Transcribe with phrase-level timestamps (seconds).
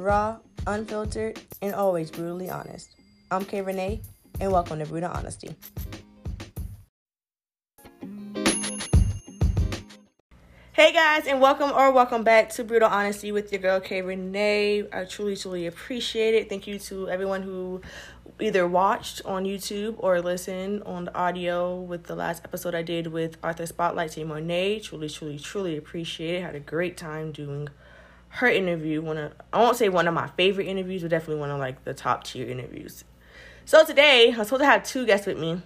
[0.00, 2.96] raw, unfiltered, and always brutally honest.
[3.30, 4.02] I'm KayReenea,
[4.40, 5.54] and welcome to Brutal Honesty.
[10.72, 14.88] Hey guys, and welcome or welcome back to Brutal Honesty with your girl KayReenea.
[14.90, 16.48] I truly, truly appreciate it.
[16.48, 17.82] Thank you to everyone who
[18.40, 23.08] either watched on YouTube or listened on the audio with the last episode I did
[23.08, 24.80] with Arthur Spotlight Team Monet.
[24.80, 26.42] Truly, truly, truly appreciate it.
[26.42, 27.68] Had a great time doing
[28.30, 29.02] her interview.
[29.02, 31.84] One of I won't say one of my favorite interviews, but definitely one of like
[31.84, 33.04] the top tier interviews.
[33.64, 35.60] So today I'm supposed to have two guests with me,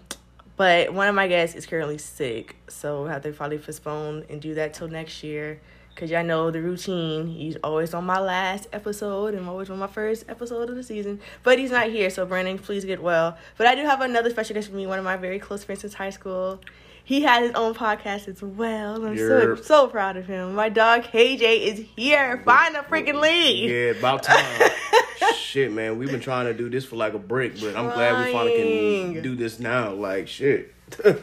[0.56, 4.40] but one of my guests is currently sick, so I have to probably postpone and
[4.40, 5.60] do that till next year.
[5.96, 7.28] Cause y'all know the routine.
[7.28, 11.20] He's always on my last episode and always on my first episode of the season.
[11.44, 13.38] But he's not here, so Brandon, please get well.
[13.56, 15.82] But I do have another special guest for me, one of my very close friends
[15.82, 16.60] since high school.
[17.04, 19.04] He has his own podcast as well.
[19.04, 20.54] I'm so so proud of him.
[20.54, 22.42] My dog KJ is here.
[22.44, 23.70] Find a freaking lead.
[23.70, 24.70] Yeah, about time.
[25.36, 25.98] shit, man.
[25.98, 29.12] We've been trying to do this for like a brick, but I'm glad we finally
[29.12, 29.92] can do this now.
[29.92, 30.74] Like shit.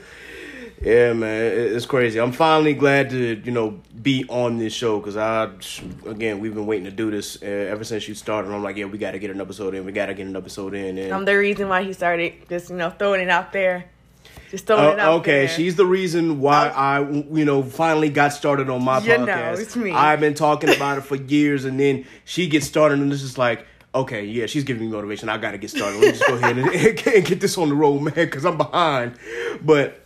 [0.81, 2.19] Yeah, man, it's crazy.
[2.19, 5.51] I'm finally glad to you know be on this show because I
[6.07, 8.51] again we've been waiting to do this uh, ever since you started.
[8.51, 9.85] I'm like, yeah, we got to get an episode in.
[9.85, 10.97] We got to get an episode in.
[10.97, 13.91] And I'm the reason why he started just you know throwing it out there.
[14.51, 15.47] Just throwing uh, it out okay, there.
[15.47, 19.25] she's the reason why I, you know, finally got started on my you podcast.
[19.25, 19.91] Know, it's me.
[19.91, 23.37] I've been talking about it for years, and then she gets started, and it's just
[23.37, 25.29] like, okay, yeah, she's giving me motivation.
[25.29, 26.01] I got to get started.
[26.01, 26.67] Let's just go ahead and,
[27.07, 29.15] and, get this on the road, man, because I'm behind.
[29.61, 30.01] But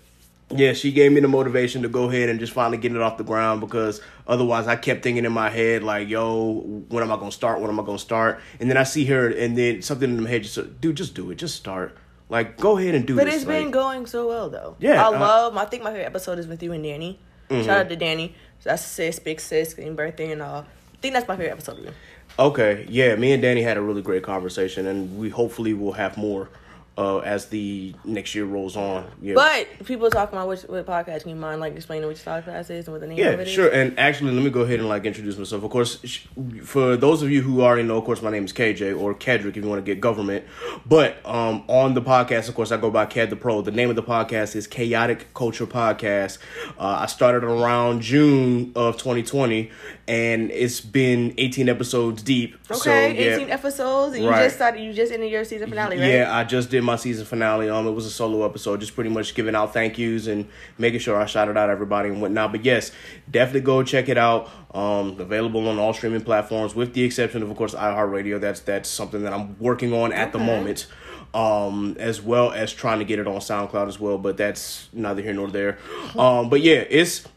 [0.51, 3.17] yeah, she gave me the motivation to go ahead and just finally get it off
[3.17, 6.59] the ground because otherwise I kept thinking in my head like, yo,
[6.89, 7.61] when am I gonna start?
[7.61, 8.41] When am I gonna start?
[8.59, 11.31] And then I see her and then something in my head just dude, just do
[11.31, 11.97] it, just start.
[12.29, 13.33] Like, go ahead and do but this.
[13.33, 14.75] But it's like, been going so well though.
[14.79, 15.03] Yeah.
[15.03, 17.19] I uh, love I think my favorite episode is with you and Danny.
[17.49, 17.65] Mm-hmm.
[17.65, 18.35] Shout out to Danny.
[18.63, 20.61] That's sis, big sis, getting birthday and all.
[20.61, 21.91] I think that's my favorite episode of you.
[22.39, 22.85] Okay.
[22.89, 26.49] Yeah, me and Danny had a really great conversation and we hopefully will have more
[26.97, 29.05] uh, as the next year rolls on.
[29.21, 29.33] Yeah.
[29.35, 31.21] But people are talking about which what podcast.
[31.21, 33.47] Can you mind like explaining which podcast is and what the name yeah, of it
[33.47, 33.53] is?
[33.53, 33.69] sure.
[33.69, 35.63] And actually, let me go ahead and like introduce myself.
[35.63, 36.25] Of course,
[36.63, 39.57] for those of you who already know, of course, my name is KJ or Kedrick
[39.57, 40.45] if you want to get government.
[40.85, 43.61] But um, on the podcast, of course, I go by Ked the Pro.
[43.61, 46.37] The name of the podcast is Khaotic Kulture Podcast.
[46.77, 49.69] Uh, I started around June of 2020,
[50.07, 52.55] and it's been 18 episodes deep.
[52.69, 54.15] Okay, so, yeah, 18 episodes.
[54.15, 54.37] And right.
[54.37, 54.81] You just started.
[54.81, 56.11] You just ended your season finale, right?
[56.11, 57.69] Yeah, I just did my season finale.
[57.69, 60.99] Um, it was a solo episode, just pretty much giving out thank yous and making
[60.99, 62.51] sure I shouted out everybody and whatnot.
[62.51, 62.91] But yes,
[63.29, 64.49] definitely go check it out.
[64.73, 68.39] Um, available on all streaming platforms, with the exception of, of course, iHeartRadio.
[68.39, 70.37] That's that's something that I'm working on at okay.
[70.37, 70.87] the moment.
[71.33, 75.21] Um, as well as trying to get it on SoundCloud as well, but that's neither
[75.21, 75.79] here nor there.
[76.17, 77.27] Um, but yeah, it's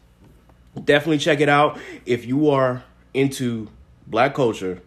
[0.83, 3.69] definitely check it out if you are into
[4.07, 4.81] black culture.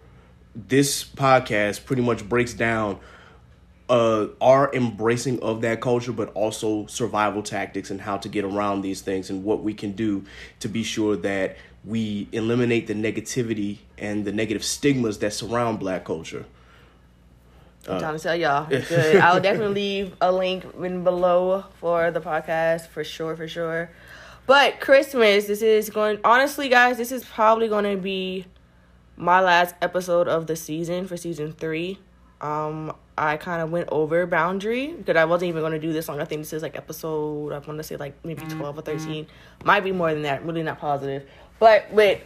[0.55, 3.01] This podcast pretty much breaks down
[3.89, 8.83] uh, our embracing of that culture, but also survival tactics and how to get around
[8.83, 10.25] these things and what we can do
[10.61, 16.05] to be sure that we eliminate the negativity and the negative stigmas that surround black
[16.05, 16.45] culture.
[17.89, 18.67] I'm trying to tell y'all.
[18.69, 19.17] Good.
[19.17, 23.91] I'll definitely leave a link in below for the podcast for sure, for sure.
[24.47, 28.47] But Christmas, this is going honestly, guys, this is probably gonna be
[29.17, 31.99] my last episode of the season for season three.
[32.41, 36.09] Um, I kind of went over boundary because I wasn't even going to do this
[36.09, 36.21] long.
[36.21, 38.59] I think this is like episode, I want to say like maybe mm-hmm.
[38.59, 39.27] 12 or 13.
[39.65, 40.45] Might be more than that.
[40.45, 41.29] Really not positive.
[41.59, 42.21] But with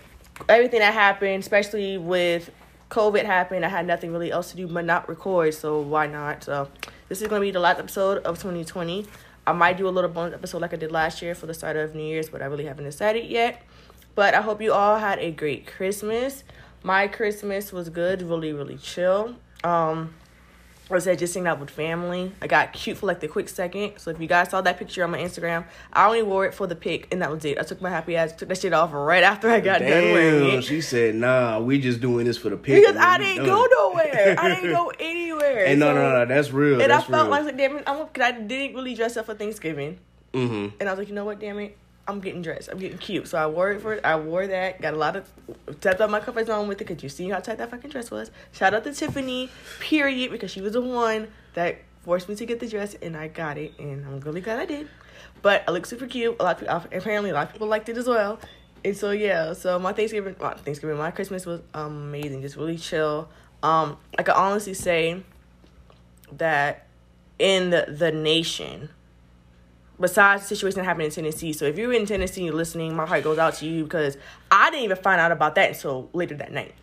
[0.49, 2.51] everything that happened, especially with
[2.91, 5.53] COVID happened, I had nothing really else to do but not record.
[5.55, 6.45] So why not?
[6.45, 6.69] So
[7.09, 9.07] this is going to be the last episode of 2020.
[9.47, 11.77] I might do a little bonus episode like I did last year for the start
[11.77, 13.63] of New Year's, but I really haven't decided yet.
[14.15, 16.43] But I hope you all had a great Christmas.
[16.83, 19.37] My Christmas was good, really, really chill.
[19.63, 20.15] Um,
[20.95, 22.33] I said just hanging out with family.
[22.41, 23.99] I got cute for like the quick second.
[23.99, 26.67] So if you guys saw that picture on my Instagram, I only wore it for
[26.69, 27.59] the pic and that was it.
[27.59, 30.13] I took my happy ass, took that shit off right after I got Damn, done
[30.13, 30.63] wearing it.
[30.63, 32.83] She said, nah, we just doing this for the pic.
[32.83, 34.37] Because I didn't go nowhere.
[34.39, 35.67] I didn't go anywhere.
[35.67, 36.81] And so, no, no, no, that's real.
[36.81, 37.45] And that's I felt real.
[37.45, 39.99] like, damn it, I'm, I didn't really dress up for Thanksgiving.
[40.33, 40.77] Mm-hmm.
[40.79, 41.77] And I was like, you know what, damn it,
[42.09, 42.69] I'm getting dressed.
[42.71, 43.29] I'm getting cute.
[43.29, 44.81] So I wore it for I wore that.
[44.81, 45.29] Got a lot of
[45.81, 48.11] tapped out my comfort zone with it because you see how tight that fucking dress
[48.11, 48.31] was.
[48.53, 49.51] Shout out to Tiffany,
[49.81, 53.27] period, because she was the one that forced me to get the dress and I
[53.27, 54.89] got it and I'm really glad I did.
[55.43, 56.37] But I look super cute.
[56.39, 58.39] A lot of people apparently a lot of people liked it as well.
[58.85, 63.29] And so yeah, so my Thanksgiving well, Thanksgiving, my Christmas was amazing, just really chill.
[63.63, 65.25] Um, I can honestly say
[66.33, 66.87] that
[67.39, 68.91] in the, the nation,
[70.01, 71.53] besides the situation that happened in Tennessee.
[71.53, 74.17] So if you're in Tennessee and you're listening, my heart goes out to you because
[74.51, 76.75] I didn't even find out about that until later that night.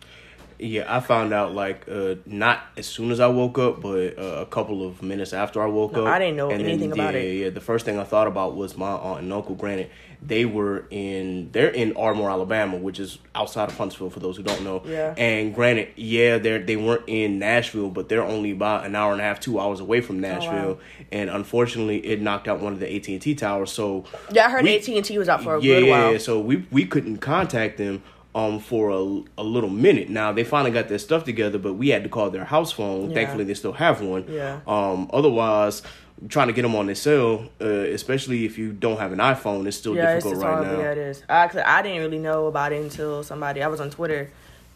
[0.58, 4.40] Yeah, I found out like uh, not as soon as I woke up, but uh,
[4.40, 6.14] a couple of minutes after I woke No, up.
[6.14, 7.34] I didn't know And then, anything about yeah, it.
[7.34, 9.56] Yeah, the first thing I thought about was my aunt and uncle.
[9.56, 9.90] Granted,
[10.26, 14.42] they were in they're in Ardmore, Alabama, which is outside of Huntsville for those who
[14.42, 14.82] don't know.
[14.86, 15.14] Yeah.
[15.18, 19.20] And granted, yeah, they they weren't in Nashville, but they're only about an hour and
[19.20, 20.50] a half, two hours away from Nashville.
[20.52, 20.78] Oh, wow.
[21.12, 23.70] And unfortunately, it knocked out one of the AT and T towers.
[23.70, 26.12] So Yeah, I heard AT and T was out for a yeah, good while.
[26.12, 28.02] yeah, so we we couldn't contact them
[28.34, 30.08] um for a, a little minute.
[30.08, 33.10] Now they finally got their stuff together, but we had to call their house phone.
[33.10, 33.14] Yeah.
[33.14, 34.24] Thankfully, they still have one.
[34.28, 34.60] Yeah.
[34.66, 35.08] Um.
[35.12, 35.82] Otherwise,
[36.28, 39.66] trying to get them on their cell, uh, especially if you don't have an iPhone,
[39.66, 40.72] it's still Yeah, difficult just right horrible.
[40.72, 40.80] now.
[40.80, 41.22] Yeah, it is.
[41.28, 43.62] Actually, I didn't really know about it until somebody.
[43.62, 44.30] I was on Twitter,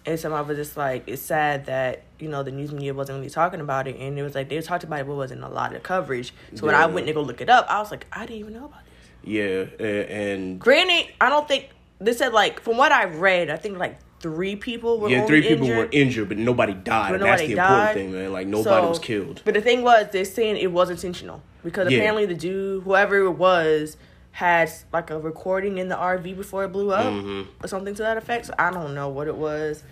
[0.05, 3.31] and somebody was just like, "It's sad that you know the news media wasn't really
[3.31, 5.75] talking about it." And it was like they talked about it, but wasn't a lot
[5.75, 6.35] of coverage.
[6.55, 8.53] So when I went to go look it up, I was like, I didn't even
[8.55, 9.31] know about this.
[9.31, 11.71] Yeah, and Granted, I don't think
[12.01, 15.43] they said like from what I read, I think like three people were yeah, three
[15.43, 15.79] people injured.
[15.79, 17.11] were injured, but nobody died.
[17.11, 17.95] But and that's nobody the important died.
[17.95, 18.33] thing, man.
[18.33, 19.43] Like nobody So- was killed.
[19.45, 21.99] But the thing was, they're saying it was intentional because Yeah.
[21.99, 23.97] apparently the dude, whoever it was,
[24.33, 27.47] had like a recording in the RV before it blew up Mhm.
[27.63, 28.47] or something to that effect.
[28.47, 29.83] So I don't know what it was.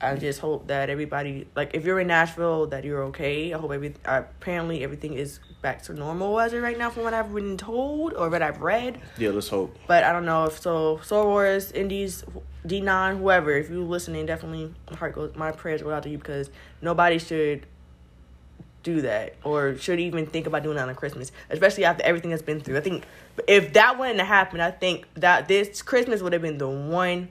[0.00, 3.52] I just hope that everybody, like, if you're in Nashville, that you're okay.
[3.54, 7.14] I hope every apparently everything is back to normal as it right now, from what
[7.14, 9.00] I've been told or what I've read.
[9.16, 9.78] Yeah, let's hope.
[9.86, 11.00] But I don't know if so.
[11.02, 12.24] Soul Wars, Indies,
[12.66, 13.52] D nine, whoever.
[13.52, 15.34] If you're listening, definitely my heart goes.
[15.36, 16.50] My prayers go out to you because
[16.82, 17.66] nobody should
[18.82, 22.42] do that or should even think about doing that on Christmas, especially after everything that's
[22.42, 22.76] been through.
[22.76, 23.04] I think
[23.46, 27.28] if that wouldn't have happened, I think that this Christmas would have been the one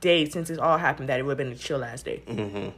[0.00, 2.22] day since this all happened that it would have been a chill ass day.
[2.26, 2.70] Mm-hmm.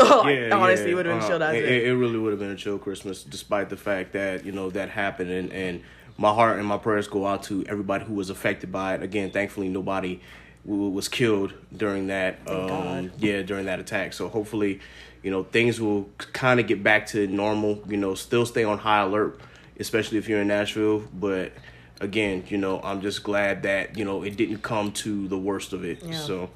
[0.00, 0.92] Like, yeah, honestly, yeah.
[0.92, 3.22] it would have been Uh, chill it, it really would have been a chill Christmas,
[3.22, 5.82] despite the fact that you know that happened, and and
[6.18, 9.02] my heart and my prayers go out to everybody who was affected by it.
[9.02, 10.20] Again, thankfully, nobody
[10.66, 12.38] w- was killed during that.
[12.48, 14.12] Um, yeah, during that attack.
[14.12, 14.80] So hopefully,
[15.22, 17.82] you know, things will kind of get back to normal.
[17.88, 19.40] You know, still stay on high alert,
[19.78, 21.52] especially if you're in Nashville, but.
[21.98, 25.72] Again, you know, I'm just glad that you know it didn't come to the worst
[25.72, 26.02] of it.
[26.02, 26.12] Yeah.
[26.18, 26.50] So,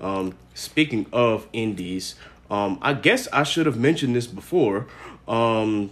[0.00, 2.16] um, speaking of indies,
[2.50, 4.86] um, I guess I should have mentioned this before.
[5.28, 5.90] Um,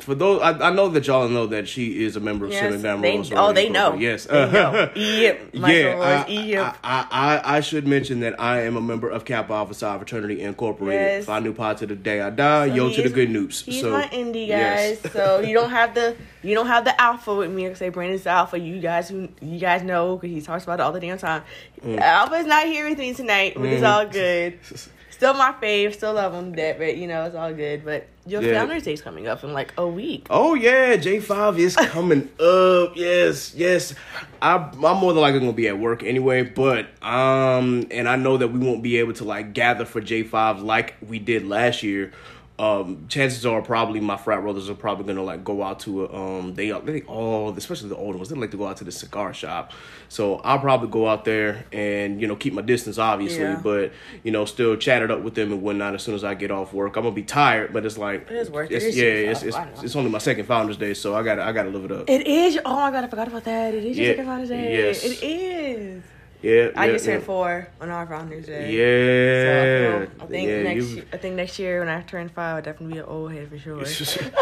[0.00, 2.74] for those, I, I know that y'all know that she is a member of Yes,
[2.80, 3.92] Van they- Rose oh, they know.
[3.94, 4.90] Yes, They know.
[4.96, 6.76] Yep, yeah, I, yep.
[6.82, 7.06] I,
[7.44, 11.00] I, I should mention that I am a member of Kappa Alpha Psi Fraternity Incorporated.
[11.00, 11.24] Yes.
[11.26, 13.60] Phi Nu Pi to the day I die, So yo to the good news.
[13.60, 14.98] He's so, my indie yes.
[15.12, 17.68] so you don't have the you don't have the alpha with me.
[17.68, 18.58] I say Brandon's the alpha.
[18.58, 21.42] You guys who you guys know because he talks about it all the damn time.
[21.84, 22.00] Mm.
[22.00, 24.58] Alpha's not here with me tonight, but it's all good.
[25.22, 27.84] Still my fave, still love to death, but you know it's all good.
[27.84, 28.54] But your Yeah.
[28.54, 30.26] Founders Day's coming up in like a week.
[30.30, 32.96] Oh yeah, J five is coming up.
[32.96, 33.94] Yes, yes.
[34.42, 38.36] I I'm more than likely gonna be at work anyway, but um, and I know
[38.36, 41.84] that we won't be able to like gather for J five like we did last
[41.84, 42.10] year.
[42.58, 46.14] Um, chances are probably my frat brothers are probably gonna like go out to a,
[46.14, 48.92] um they they all especially the older ones they like to go out to the
[48.92, 49.72] cigar shop,
[50.10, 53.60] so I'll probably go out there and you know keep my distance obviously, Yeah.
[53.60, 56.34] but you know still chat it up with them and whatnot as soon as I
[56.34, 56.94] get off work.
[56.96, 58.74] I'm gonna be tired, but it's like It is worth it.
[58.76, 61.42] it's, It's yeah, your it's, it's, it's only my second Founders Day, so I gotta
[61.42, 62.08] I gotta live it up.
[62.08, 62.58] It is.
[62.64, 63.74] Oh my god, I forgot about that.
[63.74, 64.86] It is your Yeah, second Founders Day.
[64.86, 65.04] yes.
[65.04, 66.02] It is.
[66.42, 67.26] Yeah, I yeah, just turned yeah.
[67.26, 68.72] four on our Founders Day.
[68.72, 72.28] Yeah, So, I think yeah, next you- year, I think next year when I turn
[72.28, 73.82] five, I'll definitely be an old head for sure.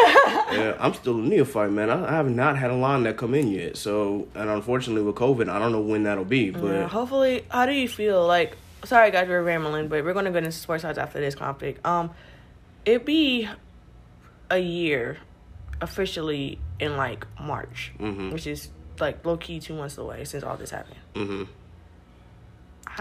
[0.52, 1.90] yeah, I'm still a neophyte, man.
[1.90, 3.76] I, I have not had a line that come in yet.
[3.76, 6.50] So, and unfortunately with COVID, I don't know when that'll be.
[6.50, 8.26] But Yeah, hopefully, how do you feel?
[8.26, 11.84] Like, sorry guys, we're rambling, but we're gonna go into sports odds after this conflict.
[11.86, 12.10] Um,
[12.86, 13.48] it be
[14.50, 15.18] a year
[15.80, 18.32] officially in like March, Mhm.
[18.32, 20.96] which is like low key two months away since all this happened.
[21.14, 21.42] hmm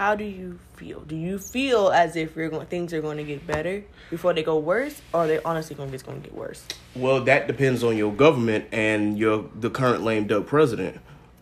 [0.00, 1.00] How do you feel?
[1.00, 4.42] Do you feel as if we're going things are going to get better before they
[4.42, 6.64] go worse, or are they honestly going to just going to get worse?
[6.96, 10.98] well, that depends on your government and your the current lame duck president.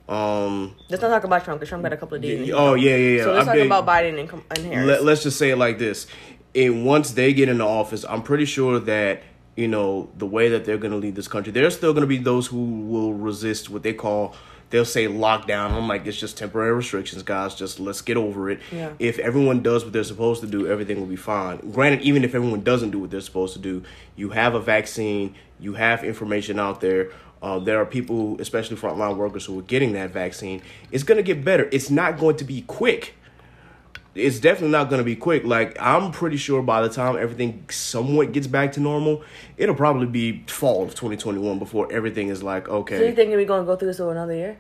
[0.08, 2.50] Um, Let's not talk about Trump because Trump got a couple of days.
[2.52, 3.22] oh yeah, yeah, yeah.
[3.22, 4.88] So let's I talk about Biden and, and Harris.
[4.88, 6.08] Let, let's just say it like this:
[6.52, 9.22] and once they get into office, I'm pretty sure that
[9.54, 11.52] you know the way that they're going to lead this country.
[11.52, 14.34] There's still going to be those who will resist what they call.
[14.70, 15.72] They'll say lockdown.
[15.72, 17.54] I'm like, it's just temporary restrictions, guys.
[17.54, 18.60] Just let's get over it.
[18.70, 18.92] Yeah.
[18.98, 21.58] If everyone does what they're supposed to do, everything will be fine.
[21.72, 23.82] Granted, even if everyone doesn't do what they're supposed to do,
[24.16, 25.34] you have a vaccine.
[25.58, 27.10] You have information out there.
[27.40, 30.60] Uh, there are people, especially frontline workers, who are getting that vaccine.
[30.90, 31.68] It's going to get better.
[31.72, 33.14] It's not going to be quick
[34.18, 35.44] it's definitely not going to be quick.
[35.44, 39.22] Like I'm pretty sure by the time everything somewhat gets back to normal,
[39.56, 42.98] it'll probably be fall of 2021 before everything is like okay.
[42.98, 44.58] so you think we're going to go through this for another year?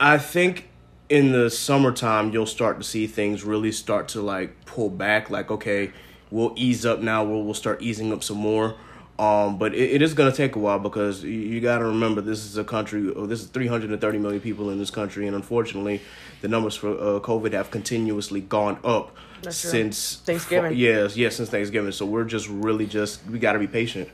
[0.00, 0.68] I think
[1.08, 5.28] in the summertime, you'll start to see things really start to like pull back.
[5.28, 5.92] Like, okay,
[6.30, 7.22] we'll ease up now.
[7.22, 8.76] We'll we'll start easing up some more.
[9.22, 11.84] Um, but it, it is going to take a while because you, you got to
[11.84, 13.12] remember this is a country.
[13.14, 16.00] Oh, this is 330 million people in this country, and unfortunately,
[16.40, 19.70] the numbers for uh, COVID have continuously gone up That's true.
[19.70, 20.76] since Thanksgiving.
[20.76, 21.92] Yes, yes, since Thanksgiving.
[21.92, 24.08] So we're just really just we got to be patient.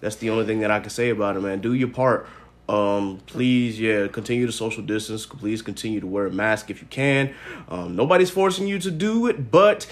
[0.00, 1.60] That's the only thing that I can say about it, man.
[1.60, 2.26] Do your part.
[2.66, 5.26] Um, please, yeah, continue to social distance.
[5.26, 7.34] Please continue to wear a mask if you can.
[7.68, 9.86] Um, nobody's forcing you to do it, but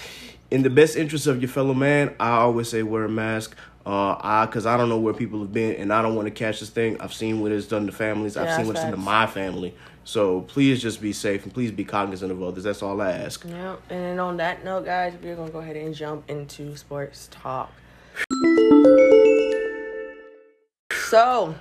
[0.49, 3.55] in the best interest of your fellow man, I always say wear a mask.
[3.89, 6.31] Uh, I, cause I don't know where people have been, and I don't want to
[6.31, 7.01] catch this thing.
[7.01, 8.37] I've seen what it's done to families.
[8.37, 9.73] I've seen what it's done to my family.
[10.03, 12.65] So please just be safe and please be cognizant of others.
[12.65, 13.43] That's all I ask.
[13.47, 17.29] Yeah, and then on that note, guys, we're gonna go ahead and jump into sports
[17.31, 17.71] talk.
[20.91, 21.55] So,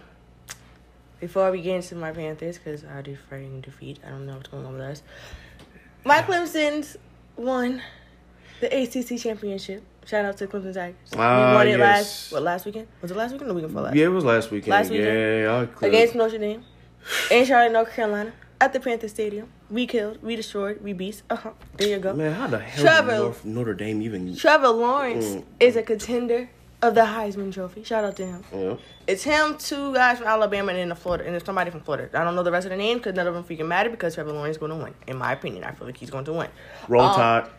[1.21, 4.49] before we get into my Panthers, because I do fighting defeat, I don't know what's
[4.49, 5.03] going on with us.
[6.05, 6.99] My Clemson's
[7.37, 7.81] won
[8.61, 9.83] the ACC championship.
[10.09, 10.97] Shout out to Clemson Tigers.
[11.17, 11.81] Ah, we won it yes.
[11.81, 12.89] last what last weekend?
[13.03, 13.97] Was it last weekend or the weekend before last?
[13.97, 14.71] Yeah, it was last weekend.
[14.71, 15.07] Last weekend.
[15.07, 16.65] Yeah, Against Notre Dame
[17.31, 19.49] in Charlotte, North Carolina, at the Panther Stadium.
[19.71, 21.25] We killed, we destroyed, we beast.
[21.29, 21.51] Uh huh.
[21.77, 22.15] There you go.
[22.15, 24.35] Man, how the hell Trevor- did North, Notre Dame even?
[24.35, 25.45] Trevor Lawrence Mm.
[25.61, 26.49] is a contender
[26.81, 27.83] of the Heisman Trophy.
[27.85, 28.45] Shout out to him.
[28.53, 28.77] Yeah.
[29.07, 32.09] It's him, two guys from Alabama, and then the Florida, and there's somebody from Florida.
[32.19, 34.15] I don't know the rest of the name because none of them freaking matter because
[34.15, 34.95] Trevor Lawrence is going to win.
[35.07, 36.49] In my opinion, I feel like he's going to win.
[36.89, 37.51] Roll Um, Tide.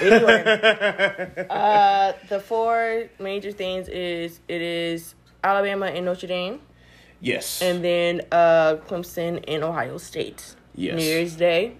[0.00, 6.60] Anyway, uh, the four major things is it is Alabama and Notre Dame,
[7.20, 7.60] Yes.
[7.62, 10.54] and then uh, Clemson and Ohio State.
[10.74, 10.96] Yes.
[10.96, 11.74] New Year's Day,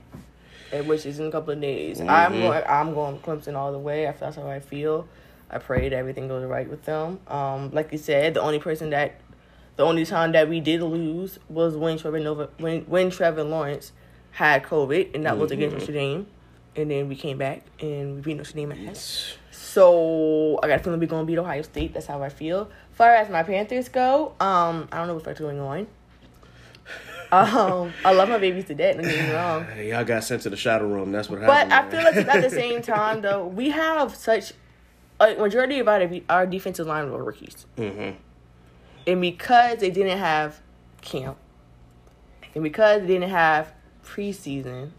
[0.84, 2.00] which is in a couple of days.
[2.00, 2.40] I'm Mhm.
[2.42, 2.62] going.
[2.68, 4.06] I'm going Clemson all the way.
[4.06, 5.06] I That's how I feel.
[5.50, 7.20] I pray that everything goes right with them.
[7.26, 9.14] Um, like you said, the only person that,
[9.76, 13.92] the only time that we did lose was when Trevor Nova, when when Trevor Lawrence
[14.32, 15.80] had COVID, and that was against Mhm.
[15.80, 16.26] Notre Dame.
[16.76, 19.34] And then we came back and we beat Notre Dame ass.
[19.50, 21.94] So I got a feeling we're gonna beat Ohio State.
[21.94, 22.70] That's how I feel.
[22.92, 25.86] far as my Panthers go, um, I don't know what's going on.
[27.32, 28.96] Um, I love my babies to death.
[28.96, 29.64] Don't get me wrong.
[29.64, 31.12] Hey, y'all got sent to the shadow room.
[31.12, 31.70] That's what happened.
[31.70, 31.76] But.
[31.76, 34.52] I feel like at the same time, though, we have such
[35.20, 38.10] a majority of our our defensive line were rookies, hmm
[39.06, 40.60] and because they didn't have
[41.00, 41.36] camp,
[42.54, 43.72] and because they didn't have
[44.04, 44.90] preseason,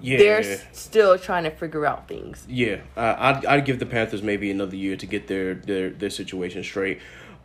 [0.00, 0.18] Yeah.
[0.18, 2.44] they're still trying to figure out things.
[2.48, 6.10] Yeah, uh, I'd I'd give the Panthers maybe another year to get their their, their
[6.10, 6.98] situation straight.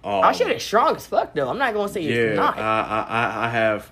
[0.03, 1.49] Um, Our shit is strong as fuck, though.
[1.49, 2.57] I'm not gonna say yeah, it's not.
[2.57, 3.91] I, I I have.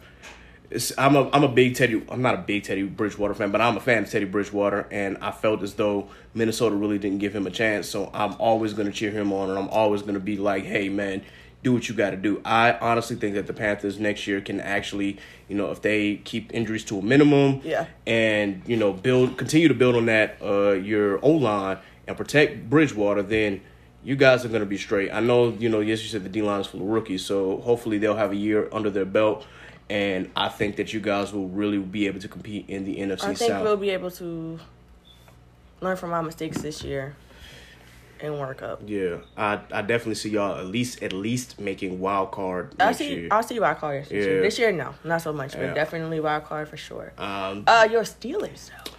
[0.98, 2.04] I'm a I'm a big Teddy.
[2.10, 5.18] I'm not a big Teddy Bridgewater fan, but I'm a fan of Teddy Bridgewater, and
[5.22, 7.88] I felt as though Minnesota really didn't give him a chance.
[7.88, 10.66] So I'm always going to cheer him on, and I'm always going to be like,
[10.66, 11.24] "Hey, man,
[11.64, 14.60] do what you got to do." I honestly think that the Panthers next year can
[14.62, 15.18] actually,
[15.50, 17.86] you know, if they keep injuries to a minimum, Yeah.
[18.06, 22.70] and you know, build continue to build on that uh your O line and protect
[22.70, 23.62] Bridgewater, then
[24.04, 25.12] you guys are going to be straight.
[25.12, 27.58] I know, you know, yes, you said the D line is full of rookies, so
[27.62, 29.46] hopefully they'll have a year under their belt,
[29.90, 33.24] and I think that you guys will really be able to compete in the NFC
[33.24, 33.64] I think South.
[33.64, 34.60] we'll be able to
[35.82, 37.16] learn from our mistakes this year
[38.22, 38.82] and work up.
[38.86, 43.14] yeah, I I definitely see y'all at least at least making wild card I see.
[43.22, 43.28] year.
[43.32, 44.20] I'll see wild card this Yeah.
[44.32, 44.42] year.
[44.42, 45.74] This year, no, not so much, but Yeah.
[45.74, 47.14] definitely wild card for sure.
[47.18, 48.92] Um, Uh, your Steelers though.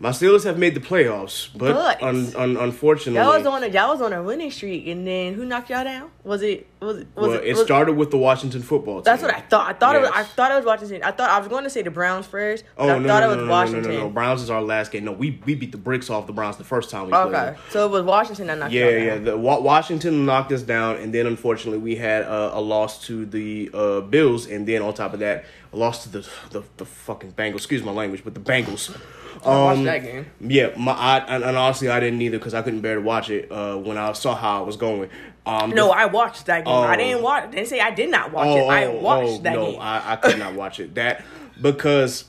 [0.00, 3.68] My Steelers have made the playoffs, but, But- un, un, unfortunately, Y'all was on a
[3.68, 6.10] y'all was on a winning streak, and then who knocked y'all down?
[6.22, 9.04] Was it was it was well, it, it was- started with the Washington football team.
[9.04, 9.68] That's what I thought.
[9.68, 10.10] I thought it was.
[10.14, 11.02] I thought it was Washington.
[11.02, 13.26] I thought I was going to say the Browns first, Oh I no, thought no,
[13.26, 13.82] it was no, no, Washington.
[13.90, 15.04] no, no, no, Browns is our last game.
[15.04, 17.34] No, we we beat the bricks off the Browns the first time we played.
[17.34, 19.16] Okay, so it was Washington that knocked Yeah, yeah.
[19.18, 23.68] The Washington knocked us down, and then unfortunately we had uh, a loss to the
[23.74, 27.32] uh, Bills, and then on top of that, a loss to the the, the fucking
[27.32, 27.56] Bengals.
[27.56, 28.96] Excuse my language, but the Bengals.
[29.44, 30.26] I watched Um, that game.
[30.40, 33.30] Yeah, my I, and, and honestly, I didn't either because I couldn't bear to watch
[33.30, 35.10] it uh, when I saw how I was going.
[35.46, 36.74] Um, No, I watched that game.
[36.74, 36.96] I Oh.
[36.96, 37.50] didn't watch.
[37.50, 38.68] Didn't say I did not watch it.
[38.68, 39.80] I watched that no, game.
[39.80, 40.94] I, I could not watch it.
[40.96, 41.24] That
[41.60, 42.24] because,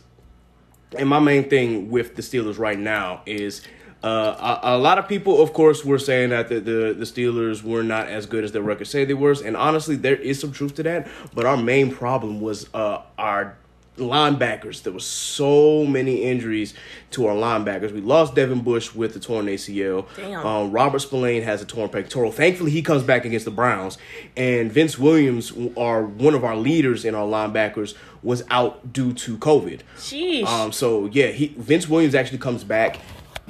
[0.97, 3.61] and my main thing with the Steelers right now is.
[4.01, 7.61] Uh, a, a lot of people, of course, were saying that the, the, the Steelers
[7.63, 10.53] were not as good as their record say they were, and honestly, there is some
[10.53, 11.05] truth to that.
[11.33, 13.57] But our main problem was uh, our
[13.99, 14.83] linebackers.
[14.83, 16.73] There was so many injuries
[17.11, 17.91] to our linebackers.
[17.91, 20.05] We lost Devin Bush with the torn ACL.
[20.15, 20.45] Damn.
[20.45, 22.31] Um, Robert Spillane has a torn pectoral.
[22.31, 23.97] Thankfully, he comes back against the Browns.
[24.35, 29.37] And Vince Williams, are one of our leaders in our linebackers, was out due to
[29.37, 29.81] COVID.
[29.97, 30.45] Sheesh.
[30.45, 32.99] Um, so yeah, he Vince Williams actually comes back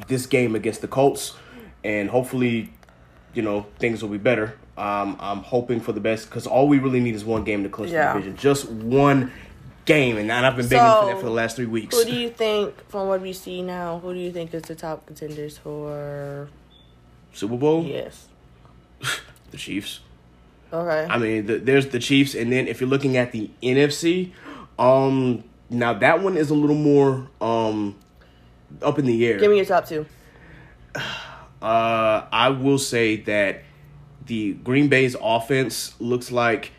[0.08, 1.34] this game against the Colts,
[1.84, 2.72] and hopefully,
[3.34, 4.58] you know, things will be better.
[4.78, 7.70] Um, I'm hoping for the best because all we really need is one game to
[7.70, 8.14] clinch Yeah.
[8.14, 8.38] the division.
[8.38, 9.32] Just one
[9.90, 11.98] game, and I've been begging So, for that for the last three weeks.
[11.98, 14.76] Who do you think, from what we see now, who do you think is the
[14.76, 16.48] top contenders for?
[17.34, 18.28] Super Bowl, Yes.
[19.52, 20.02] the Chiefs.
[20.72, 21.08] Okay.
[21.10, 24.32] I mean, the, there's the Chiefs, and then if you're looking at the NFC,
[24.78, 27.96] um, now that one is a little more um
[28.84, 29.40] up in the air.
[29.40, 30.06] Give me your top two.
[31.62, 33.64] Uh, I will say that
[34.28, 36.72] the Green Bay's offense looks like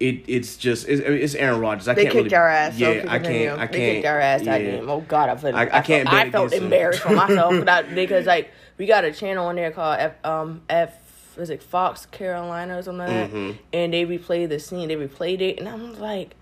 [0.00, 0.24] it.
[0.28, 1.88] It's just it's, it's Aaron Rodgers.
[1.88, 2.76] I They can't kicked really, our ass.
[2.78, 3.58] Yeah, I can't.
[3.58, 3.72] I can't.
[3.72, 4.58] They kicked our ass yeah.
[4.58, 4.88] game.
[4.88, 5.54] Oh God, I felt.
[5.54, 7.54] I- I can't felt, I felt embarrassed for myself
[7.94, 12.04] because like we got a channel on there called F um F is it Fox
[12.06, 13.52] Carolina or something like Mhm.
[13.52, 14.88] that, and they replayed the scene.
[14.88, 16.34] They replayed it, and I'm like,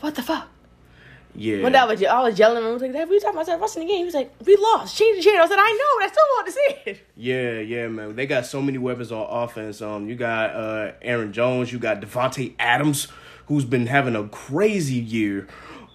[0.00, 0.48] what the fuck.
[1.38, 1.62] Yeah.
[1.62, 3.98] When I was, I was yelling, I was like, "We talking about watching the game."
[3.98, 4.96] He was like, "We lost.
[4.96, 7.60] Change the channel." I said, "I know, but I still want to see it." Yeah,
[7.60, 8.16] yeah, man.
[8.16, 9.80] They got so many weapons on offense.
[9.80, 13.06] Um, you got uh Aaron Jones, you got Davante Adams,
[13.46, 15.46] who's been having a crazy year.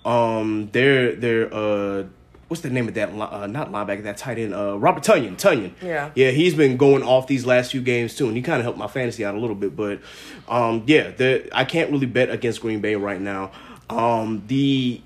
[0.06, 2.06] Um, they're they're uh,
[2.48, 3.10] what's the name of that?
[3.10, 4.54] Uh, not linebacker, that tight end.
[4.54, 5.36] Uh, Robert Tonyan.
[5.36, 5.74] Tonyan.
[5.82, 6.12] Yeah.
[6.16, 6.32] yeah.
[6.32, 8.88] He's been going off these last few games too, and he kind of helped my
[8.88, 9.76] fantasy out a little bit.
[9.76, 10.02] But,
[10.48, 13.52] um, yeah, the I can't really bet against Green Bay right now.
[13.90, 15.02] Um, the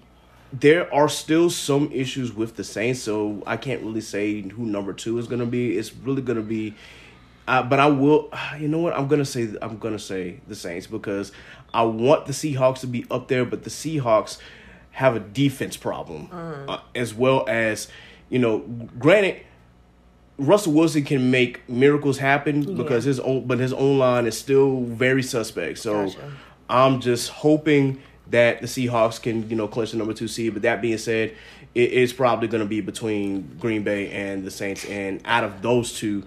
[0.54, 4.94] there are still some issues with the Saints, so I can't really say who number
[4.94, 5.78] two is gonna be.
[5.78, 6.74] It's really gonna be,
[7.48, 8.32] uh, but I will.
[8.60, 8.94] You know what?
[8.94, 11.32] I'm gonna say I'm gonna say the Saints because
[11.74, 14.38] I want the Seahawks to be up there, but the Seahawks
[14.92, 16.30] have a defense problem
[16.68, 17.88] uh, as well as
[18.30, 18.60] you know.
[18.98, 19.42] Granted,
[20.38, 24.82] Russell Wilson can make miracles happen because his own, but his own line is still
[24.82, 25.80] very suspect.
[25.80, 26.32] So Gotcha.
[26.70, 28.02] I'm just hoping
[28.32, 30.54] that the Seahawks can, you know, clinch the number two seed.
[30.54, 31.36] But that being said,
[31.76, 34.86] it is probably going to be between Green Bay and the Saints.
[34.86, 36.24] And out of those two,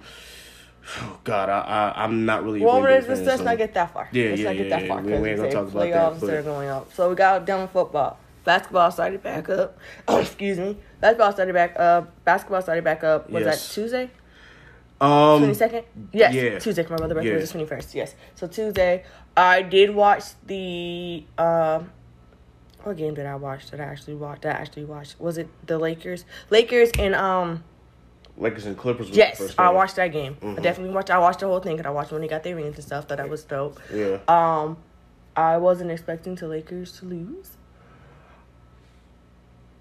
[1.01, 2.61] oh God, I, I I'm not really.
[2.61, 4.09] Well, let's, fan, let's, let's so- not get that far.
[4.13, 5.03] Yeah, let's yeah, not get yeah, that far.
[5.03, 6.93] We- we ain't gonna talk about that, playoffs but- are going up.
[6.95, 8.19] So we got down with football.
[8.43, 9.77] Basketball started back up.
[10.09, 10.77] Oh, excuse me.
[11.01, 12.25] Basketball started back up.
[12.25, 13.29] Basketball started back up.
[13.31, 13.69] Was Yes.
[13.69, 14.11] that Tuesday?
[15.01, 15.85] Um, Twenty second.
[16.13, 16.35] Yes.
[16.35, 16.59] yeah.
[16.59, 16.83] Tuesday.
[16.89, 17.37] My brother birthday Yeah.
[17.37, 17.95] was the twenty first.
[17.95, 18.15] Yes.
[18.35, 19.05] So Tuesday,
[19.37, 21.25] I did watch the.
[21.39, 21.91] Um,
[22.83, 23.71] what game did I watch?
[23.71, 24.43] That I actually watched.
[24.43, 25.19] That I actually watched.
[25.21, 26.25] Was it the Lakers?
[26.51, 27.65] Lakers and um.
[28.37, 29.09] Lakers and Clippers.
[29.09, 30.37] Was Yes, the first I watched that game.
[30.41, 30.59] Mhm.
[30.59, 31.11] I definitely watched.
[31.11, 33.09] I watched the whole thing, and I watched when they got their rings and stuff.
[33.09, 33.79] That I was dope.
[33.93, 34.19] Yeah.
[34.29, 34.79] Um,
[35.37, 37.53] I wasn't expecting the Lakers to lose.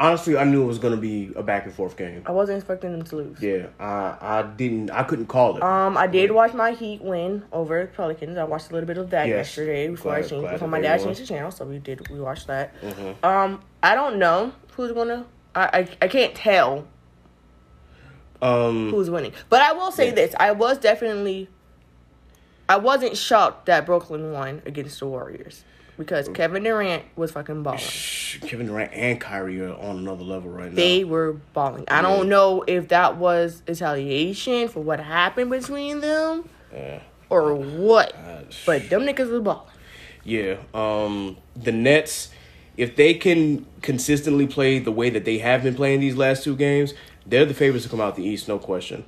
[0.01, 2.23] Honestly, I knew it was going to be a back and forth game.
[2.25, 3.41] I wasn't expecting them to lose.
[3.41, 4.91] Yeah, I I didn't.
[4.91, 5.63] I couldn't call it.
[5.63, 8.37] Um, I did watch my Heat win over Pelicans.
[8.37, 9.47] I watched a little bit of that Yes.
[9.47, 10.49] yesterday before I changed.
[10.49, 11.07] Before my dad won.
[11.09, 12.07] changed the channel, so we did.
[12.09, 12.73] We watched that.
[12.81, 13.23] Mhm.
[13.25, 15.25] Um, I don't know who's gonna.
[15.53, 16.85] I I, I can't tell
[18.41, 20.15] Um, who's winning, but I will say Yeah.
[20.15, 21.49] this: I was definitely.
[22.69, 25.65] I wasn't shocked that Brooklyn won against the Warriors
[25.99, 27.77] because Kevin Durant was fucking balling.
[27.79, 30.75] Shh, Kevin Durant and Kyrie are on another level right now.
[30.75, 31.83] They were balling.
[31.89, 37.01] I don't know if that was retaliation for what happened between them Yeah.
[37.29, 39.67] or what, Uh, but them niggas was balling.
[40.23, 40.55] yeah.
[40.73, 42.29] Um, the Nets,
[42.77, 46.55] if they can consistently play the way that they have been playing these last two
[46.55, 46.93] games,
[47.25, 49.03] they're the favorites to come out the East, no question.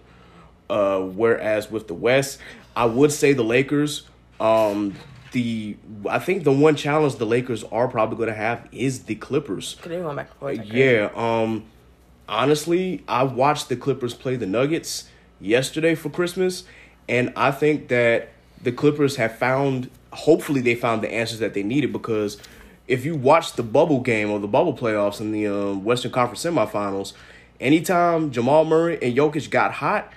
[0.70, 2.38] Uh, whereas with the West,
[2.76, 4.04] I would say the Lakers.
[4.42, 4.96] Um,
[5.32, 5.78] the
[6.10, 9.76] I think the one challenge the Lakers are probably going to have is the Clippers.
[9.82, 10.74] Cause they were going back and forth.
[10.74, 11.10] Yeah.
[11.16, 11.66] Um.
[12.30, 15.10] Honestly, I watched the Clippers play the Nuggets
[15.42, 16.64] yesterday for Christmas,
[17.10, 18.30] and I think that
[18.62, 19.90] the Clippers have found.
[20.14, 22.38] Hopefully, they found the answers that they needed because
[22.88, 26.44] if you watch the bubble game or the bubble playoffs in the um, Western Conference
[26.44, 27.14] semifinals,
[27.60, 30.12] anytime Jamal Murray and Jokic got hot,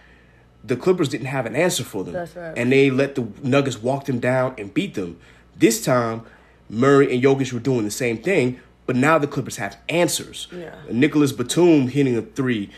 [0.66, 2.14] the Clippers didn't have an answer for them.
[2.14, 2.57] That's right.
[2.57, 5.18] And they let the Nuggets walk them down and beat them.
[5.57, 6.22] This time,
[6.70, 10.48] Murray and Jokic were doing the same thing, but now the Clippers have answers.
[10.50, 10.74] Yeah.
[10.90, 12.70] Nicolas Batum hitting a three.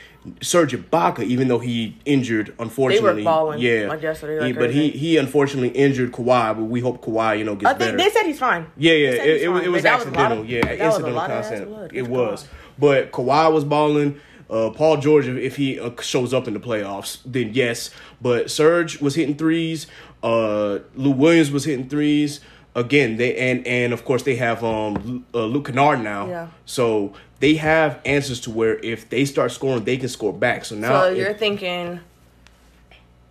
[0.43, 4.73] Serge Ibaka, even though he injured, unfortunately, they were balling, yeah, like yesterday, He- but
[4.75, 6.57] he he unfortunately injured Kawhi.
[6.57, 7.97] But we hope Kawhi, you know, gets think better.
[7.97, 8.67] they said he's fine.
[8.77, 10.41] Yeah, yeah, it, fine, it was accidental.
[10.41, 11.89] of- yeah, incidental.
[11.93, 12.49] It was.
[12.77, 14.21] But Kawhi was balling.
[14.49, 17.91] Uh, Paul George, if, if he uh, shows up in the playoffs, then yes.
[18.21, 19.87] But Serge was hitting threes.
[20.23, 22.41] Uh, Lou Williams was hitting threes.
[22.75, 26.27] Again, they and and of course they have um uh, Luke Kennard now.
[26.29, 26.49] Yeah.
[26.67, 30.65] So they have answers to where if they start scoring, they can score back.
[30.67, 32.01] So now, So you're thinking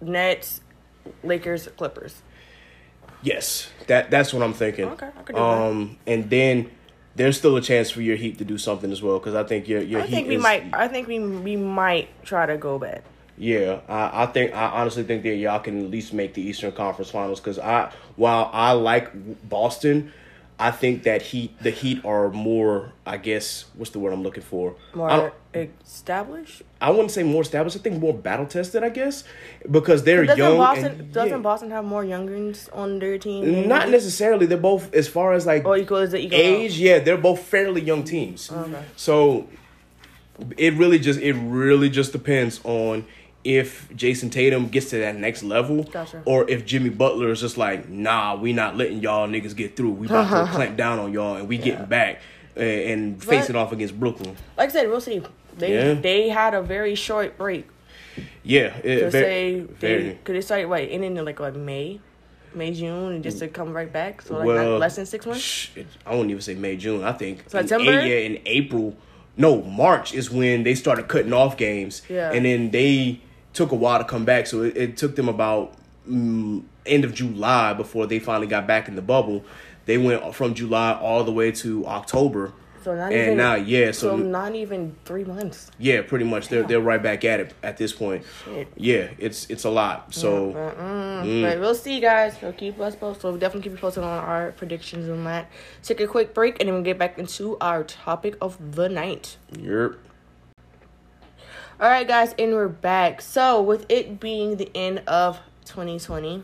[0.01, 0.62] Nets,
[1.23, 2.21] Lakers, Clippers.
[3.21, 4.86] Yes, that that's what I'm thinking.
[4.86, 5.47] Okay, I could do that.
[5.47, 6.69] um, and then
[7.15, 9.67] there's still a chance for your Heat to do something as well because I think
[9.67, 10.65] your your I Heat think we is, might.
[10.73, 13.04] I think we we might try to go back.
[13.38, 16.71] Yeah, I, I think I honestly think that y'all can at least make the Eastern
[16.71, 19.12] Conference Finals because I while I like
[19.47, 20.13] Boston,
[20.58, 24.44] I think that Heat, the Heat are more, I guess, what's the word I'm looking
[24.44, 24.76] for?
[24.94, 26.62] More don't- established.
[26.80, 27.76] I wouldn't say more established.
[27.76, 28.84] I think more battle tested.
[28.84, 29.24] I guess
[29.70, 30.58] because they're Doesn't young.
[30.58, 31.38] Boston and, doesn't yeah.
[31.38, 33.68] Boston have more youngerns on their team?
[33.68, 34.46] Not necessarily.
[34.46, 36.78] They're both as far as like Or equal as the equal age.
[36.78, 38.52] Yeah, they're both fairly young teams.
[38.52, 38.84] Okay.
[38.96, 39.48] So
[40.58, 43.06] it really just it really just depends on
[43.45, 46.21] if Jayson Tatum gets to that next level, Gotcha.
[46.25, 49.91] or if Jimmy Butler is just like, nah, we not letting y'all niggas get through.
[49.91, 52.21] We about to clamp down on y'all, and we getting back
[52.58, 54.36] uh, and facing off against Brooklyn.
[54.58, 55.21] Like I said, we'll see.
[55.58, 55.93] They Yeah.
[55.93, 57.67] they had a very short break
[58.43, 61.99] Yeah, it, to very- say they could they started what ending in like what May,
[62.55, 64.23] May June, and just to come right back.
[64.23, 65.41] So like Well, less than six months.
[65.41, 65.69] Sh-
[66.05, 67.03] I won't even say May, June.
[67.03, 67.91] I think in September?
[67.91, 68.97] A- yeah, in April.
[69.38, 72.01] No, March is when they started cutting off games.
[72.10, 72.31] Yeah.
[72.31, 73.19] and then they
[73.56, 74.48] took a while to come back.
[74.48, 75.74] So it, it took them about
[76.08, 79.44] mm, end of July before they finally got back in the bubble.
[79.86, 82.54] They went from July all the way to October.
[82.84, 85.72] So not and even now, yeah, so so not even three months.
[85.80, 88.24] yeah, pretty much they're they're right back at it at this point.
[88.44, 88.68] Shit.
[88.78, 90.13] Yeah, it's it's a lot.
[90.13, 91.41] So Mm.
[91.41, 92.38] But we'll see, guys.
[92.39, 93.22] So keep us posted.
[93.24, 95.50] So we'll definitely keep you posted on our predictions on that.
[95.82, 99.38] Take a quick break, and then we'll get back into our topic of the night.
[99.58, 99.98] you're
[101.77, 103.19] All right, guys, and we're back.
[103.21, 106.41] So, with it being the end of 2020,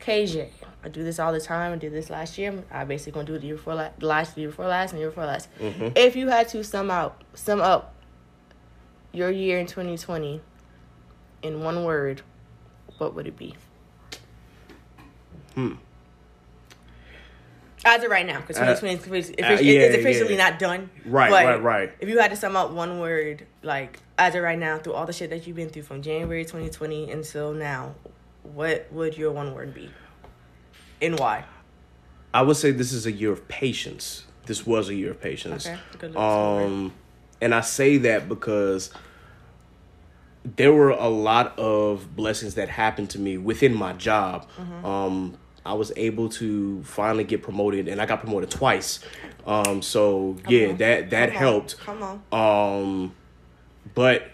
[0.00, 0.48] KJ,
[0.82, 1.72] I do this all the time.
[1.72, 2.64] I did this last year.
[2.72, 5.02] I basically gonna do it the year before last, last year before last, and the
[5.02, 5.48] year before last.
[5.94, 7.94] If you had to sum out, sum up
[9.12, 10.40] your year in 2020
[11.44, 12.22] in one word,
[12.98, 13.54] what would it be?
[15.54, 15.74] Hmm.
[17.84, 20.50] As of right now, because 2020 is offici- uh, is officially yeah.
[20.50, 20.90] not done.
[21.04, 21.92] Right, right, right.
[22.00, 25.06] If you had to sum up one word, like as of right now, through all
[25.06, 27.94] the shit that you've been through from January 2020 until now,
[28.42, 29.90] what would your one word be?
[31.02, 31.44] And why?
[32.32, 34.24] I would say this is a year of patience.
[34.46, 35.68] This was a year of patience.
[35.96, 36.14] Okay.
[36.16, 36.92] Um,
[37.40, 38.90] and I say that because
[40.44, 44.46] there were a lot of blessings that happened to me within my job.
[44.58, 44.84] Mm-hmm.
[44.84, 49.00] Um, I was able to finally get promoted, and I got promoted twice.
[49.46, 50.76] Um, so yeah, on.
[50.78, 51.42] that that Come on.
[51.42, 51.78] helped.
[51.78, 52.82] Come on.
[52.82, 53.14] Um,
[53.94, 54.28] but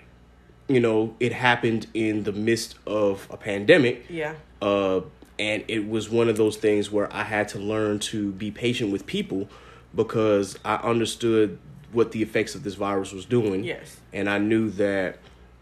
[0.68, 4.06] you know, it happened in the midst of a pandemic.
[4.08, 4.34] Yeah.
[4.62, 5.00] Uh,
[5.38, 8.92] and it was one of those things where I had to learn to be patient
[8.92, 9.48] with people
[9.94, 11.58] because I understood
[11.92, 13.64] what the effects of this virus was doing.
[13.64, 14.00] Yes.
[14.12, 15.18] And I knew that,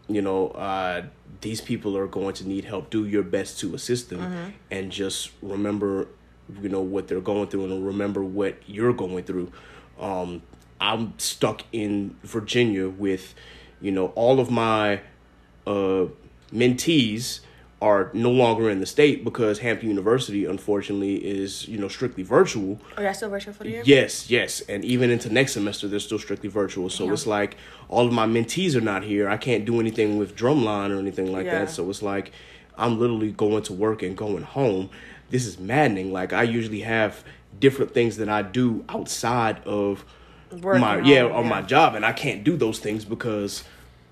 [0.07, 1.03] you know, uh,
[1.41, 2.89] these people are going to need help.
[2.89, 4.49] Do your best to assist them Mm-hmm.
[4.71, 6.07] and just remember,
[6.61, 9.51] you know, what they're going through and remember what you're going through.
[9.99, 10.41] Um,
[10.81, 13.33] I'm stuck in Virginia with,
[13.81, 15.01] you know, all of my
[15.67, 16.05] uh,
[16.53, 17.41] mentees
[17.81, 22.79] are no longer in the state because Hampton University, unfortunately, is you know strictly virtual.
[22.97, 23.83] Oh, yeah, still virtual for the year?
[23.85, 26.89] Yes, yes, and even into next semester, they're still strictly virtual.
[26.89, 27.13] So Yeah.
[27.13, 27.55] it's like
[27.87, 29.29] all of my mentees are not here.
[29.29, 31.59] I can't do anything with drumline or anything like Yeah.
[31.59, 31.69] that.
[31.69, 32.31] So it's like
[32.77, 34.89] I'm literally going to work and going home.
[35.29, 36.11] This is maddening.
[36.11, 37.23] Like I usually have
[37.59, 40.03] different things that I do outside of
[40.61, 41.49] Work my and yeah home, on yeah.
[41.49, 43.63] my job, and I can't do those things because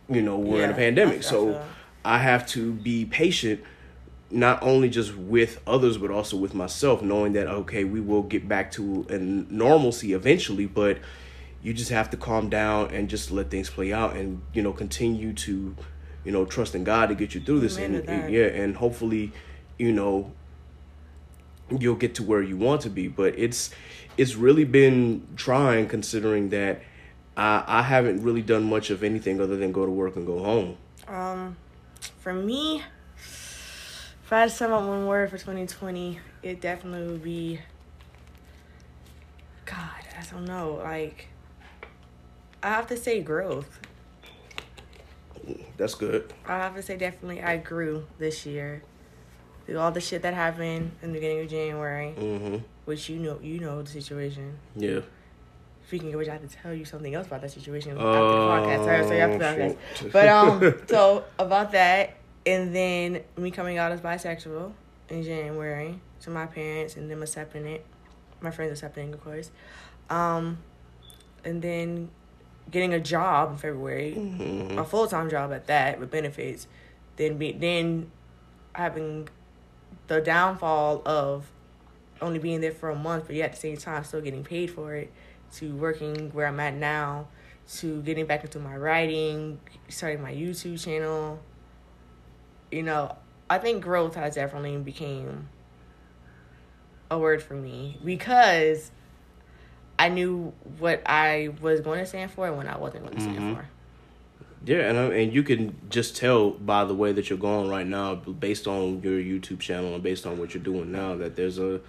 [0.09, 1.23] you know we're in a pandemic.
[1.23, 1.61] So.
[2.07, 3.61] I have to be patient
[4.29, 8.47] not only just with others but also with myself knowing that okay we will get
[8.47, 10.97] back to a normalcy eventually but
[11.61, 14.73] you just have to calm down and just let things play out and you know
[14.73, 15.75] continue to
[16.25, 17.77] you know trust in god to get you through this.
[17.77, 19.31] And, and yeah and hopefully
[19.77, 20.31] you know
[21.69, 23.07] you'll get to where you want to be.
[23.07, 23.71] But it's
[24.17, 26.81] it's really been trying considering that
[27.35, 30.39] i i haven't really done much of anything other than go to work and go
[30.43, 30.77] home.
[31.07, 31.57] Um,
[32.27, 32.83] for me,
[33.15, 37.61] if I had to sum up one word for 2020, it definitely would be.
[39.63, 40.81] God, I don't know.
[40.83, 41.29] Like,
[42.61, 43.79] I have to say growth.
[45.77, 48.83] that's good I have to say definitely I grew this year.
[49.65, 53.39] Through all the shit that happened in the beginning of January, mm-hmm which you know,
[53.41, 54.59] you know the situation.
[54.75, 54.99] yeah
[55.87, 58.13] Speaking of which, I have to tell you something else about that situation after Oh,
[58.61, 58.83] the podcast.
[58.83, 60.11] Sorry, sorry, after the podcast.
[60.11, 64.71] But um, so about that, and then me coming out as bisexual
[65.09, 67.85] in January to my parents, and them accepting it,
[68.41, 69.49] my friends accepting, of course.
[70.09, 70.57] Um,
[71.45, 72.09] and then
[72.69, 74.77] getting a job in February, Mm-hmm.
[74.79, 76.67] a full time job at that with benefits.
[77.15, 78.11] Then be then
[78.73, 79.29] having
[80.07, 81.49] the downfall of
[82.21, 84.69] only being there for a month, but yet at the same time still getting paid
[84.71, 85.11] for it,
[85.55, 87.27] to working where I'm at now,
[87.77, 91.39] to getting back into my writing, starting my YouTube channel.
[92.71, 93.15] You know,
[93.49, 95.49] I think growth has definitely became
[97.09, 98.91] a word for me because
[99.97, 103.21] I knew what I was going to stand for and what I wasn't going to
[103.21, 103.55] stand Mhm.
[103.55, 103.65] for.
[104.65, 107.87] Yeah, and uh, and you can just tell by the way that you're going right
[107.87, 111.57] now, based on your YouTube channel and based on what you're doing now, that there's
[111.57, 111.79] a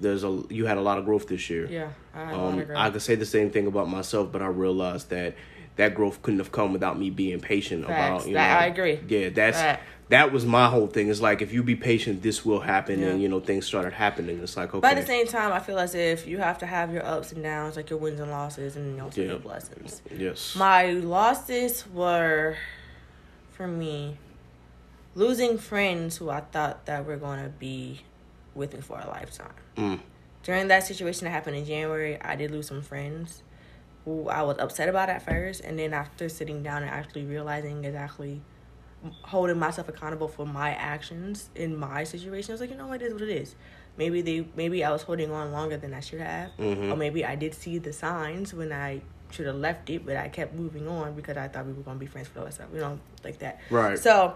[0.00, 1.66] there's a you had a lot of growth this year.
[1.70, 2.66] Yeah, I had a lot Um.
[2.76, 5.34] I could say the same thing about myself, but I realized that
[5.76, 8.24] that growth couldn't have come without me being patient Facts.
[8.24, 8.28] about.
[8.28, 9.00] You That- know, I agree.
[9.08, 9.80] Yeah, that's That.
[10.08, 11.10] that was my whole thing.
[11.10, 13.08] It's like if you be patient, this will happen, Yeah.
[13.08, 14.40] and you know things started happening.
[14.42, 16.66] It's like okay, But at the same time, I feel as if you have to
[16.66, 19.28] have your ups and downs, like your wins and losses, and also Yeah.
[19.32, 20.00] your blessings.
[20.16, 22.56] yes, My losses were,
[23.52, 24.16] for me,
[25.14, 28.00] losing friends who I thought that were going to be
[28.56, 29.52] with me for a lifetime.
[29.76, 30.00] Mm.
[30.42, 33.42] During that situation that happened in January, I did lose some friends
[34.04, 37.84] who I was upset about at first, and then after sitting down and actually realizing
[37.84, 38.40] exactly
[39.22, 43.02] holding myself accountable for my actions in my situation, I was like, you know what,
[43.02, 43.54] it is what it is.
[43.96, 46.92] Maybe they, maybe I was holding on longer than I should have, Mhm.
[46.92, 50.28] or maybe I did see the signs when I should have left it, but I
[50.28, 52.72] kept moving on because I thought we were gonna be friends for the rest of,
[52.72, 53.60] you know, like that.
[53.70, 53.98] right.
[53.98, 54.34] So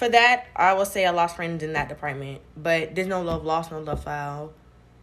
[0.00, 3.44] for that, I will say I lost friends in that department, but there's no love
[3.44, 4.50] lost, no love foul.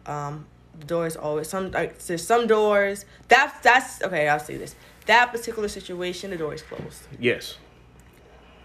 [0.06, 3.04] Um, the doors always some like there's some doors.
[3.28, 4.26] That's that's okay.
[4.26, 4.74] I'll say this.
[5.06, 7.04] That particular situation, the door is closed.
[7.20, 7.58] yes,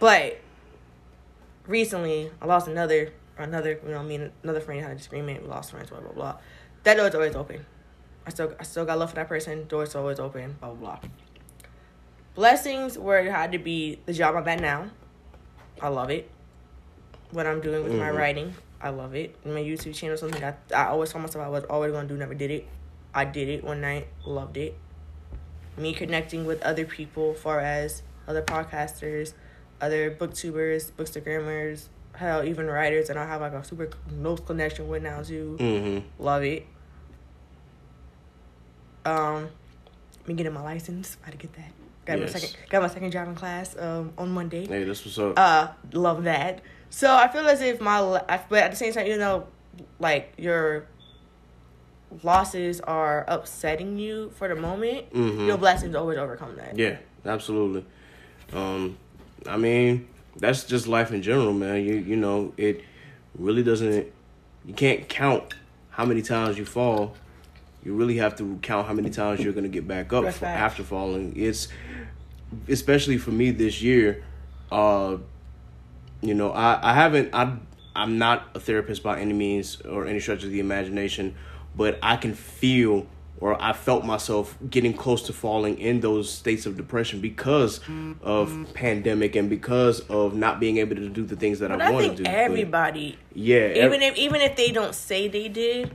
[0.00, 0.40] But
[1.68, 5.40] recently, I lost another another you know me and another friend had a disagreement.
[5.42, 5.90] We lost friends.
[5.90, 6.36] Blah blah blah.
[6.82, 7.64] That door is always open.
[8.26, 9.68] I still I still got love for that person.
[9.68, 10.56] Door's always open.
[10.58, 11.10] Blah blah blah.
[12.34, 14.90] Blessings where it had to be the job I'm at now.
[15.80, 16.30] I love it.
[17.30, 18.16] What I'm doing with my Mhm.
[18.16, 19.34] writing, I love it.
[19.44, 22.34] My YouTube channel, something that I always told myself I was always gonna do, never
[22.34, 22.66] did it.
[23.14, 24.74] I did it one night, loved it.
[25.76, 29.34] Me connecting with other people, far as other podcasters,
[29.80, 35.02] other booktubers, bookstagrammers, hell, even writers, and I have like a super close connection with
[35.02, 35.56] now too.
[35.60, 36.22] mm-hmm.
[36.22, 36.66] Love it.
[39.04, 39.48] Um,
[40.26, 41.16] me getting my license.
[41.28, 41.72] To get that?
[42.04, 42.32] Got Yes.
[42.34, 42.56] my second.
[42.70, 43.76] Got my second driving class.
[43.78, 44.66] Um, on Monday.
[44.66, 45.38] Hey, this was up.
[45.38, 46.60] Uh, love that.
[46.90, 48.00] So I feel as if my,
[48.48, 49.46] but at the same time, you know,
[49.98, 50.86] like your
[52.22, 55.12] losses are upsetting you for the moment.
[55.12, 55.46] Mhm.
[55.46, 56.78] Your blessings always overcome that.
[56.78, 57.84] Yeah, absolutely.
[58.52, 58.96] Um,
[59.46, 61.82] I mean, that's just life in general, man.
[61.84, 62.82] You you know, it
[63.38, 64.06] really doesn't.
[64.64, 65.54] You can't count
[65.90, 67.16] how many times you fall.
[67.84, 70.82] You really have to count how many times you're gonna get back up for, after
[70.82, 71.34] falling.
[71.36, 71.68] It's
[72.68, 74.24] especially for me this year.
[74.72, 75.18] Uh,
[76.22, 77.34] you know, I I haven't.
[77.34, 77.56] I
[77.94, 81.34] I'm not a therapist by any means or any stretch of the imagination,
[81.76, 83.06] but I can feel
[83.38, 87.80] or I felt myself getting close to falling in those states of depression because
[88.22, 91.88] of pandemic and because of not being able to do the things that But I
[91.88, 92.22] I want to do.
[92.22, 95.94] But everybody, yeah, ev- even if even if they don't say they did,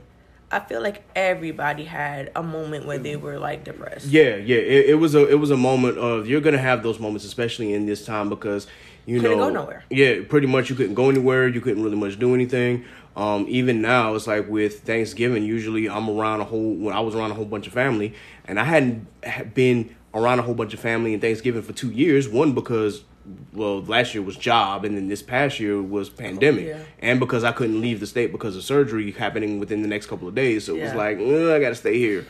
[0.52, 4.06] I feel like everybody had a moment where they were like depressed.
[4.06, 4.56] Yeah, yeah.
[4.56, 7.72] It, it was a it was a moment of you're gonna have those moments, especially
[7.72, 8.66] in this time because
[9.06, 9.84] you Couldn't know go nowhere.
[9.90, 11.48] Yeah, pretty much you couldn't go anywhere.
[11.48, 12.84] You couldn't really much do anything.
[13.16, 15.44] Um, even now, it's like with Thanksgiving.
[15.44, 16.74] Usually, I'm around a whole.
[16.74, 20.42] When I was around a whole bunch of family, and I hadn't been around a
[20.42, 22.28] whole bunch of family in Thanksgiving for two years.
[22.28, 23.04] One because
[23.52, 26.78] well, last year was job, and then this past year was pandemic, Yeah.
[27.00, 30.26] and because I couldn't leave the state because of surgery happening within the next couple
[30.28, 30.64] of days.
[30.64, 32.26] So it was like "Uh, I got to stay here.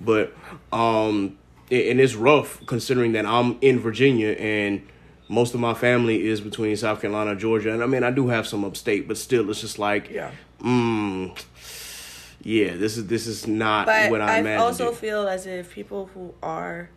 [0.00, 0.32] But
[0.72, 1.36] um,
[1.70, 4.82] and it's rough considering that I'm in Virginia and
[5.28, 7.72] most of my family is between South Carolina Georgia.
[7.72, 10.30] And I mean, I do have some upstate, but still, it's just like, Yeah.
[10.62, 11.36] mm,
[12.42, 14.96] yeah, this is this is not But what I, I, also it.
[14.96, 16.88] feel as if people who are,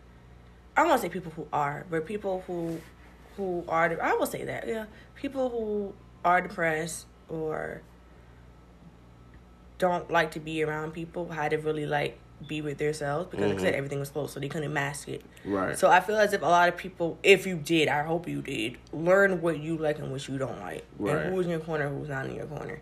[0.77, 2.80] I won't say people who are, but people who,
[3.37, 7.81] who are, I will say that, yeah, people who are depressed or
[9.77, 12.17] don't like to be around people had to really like
[12.47, 13.77] be with themselves because like I said Mhm.
[13.77, 15.21] everything was closed, so they couldn't mask it.
[15.45, 15.77] right.
[15.77, 18.41] So I feel as if a lot of people, if you did, I hope you
[18.41, 21.15] did, learn what you like and what you don't like, Right.
[21.17, 22.79] and who's in your corner, who's not in your corner.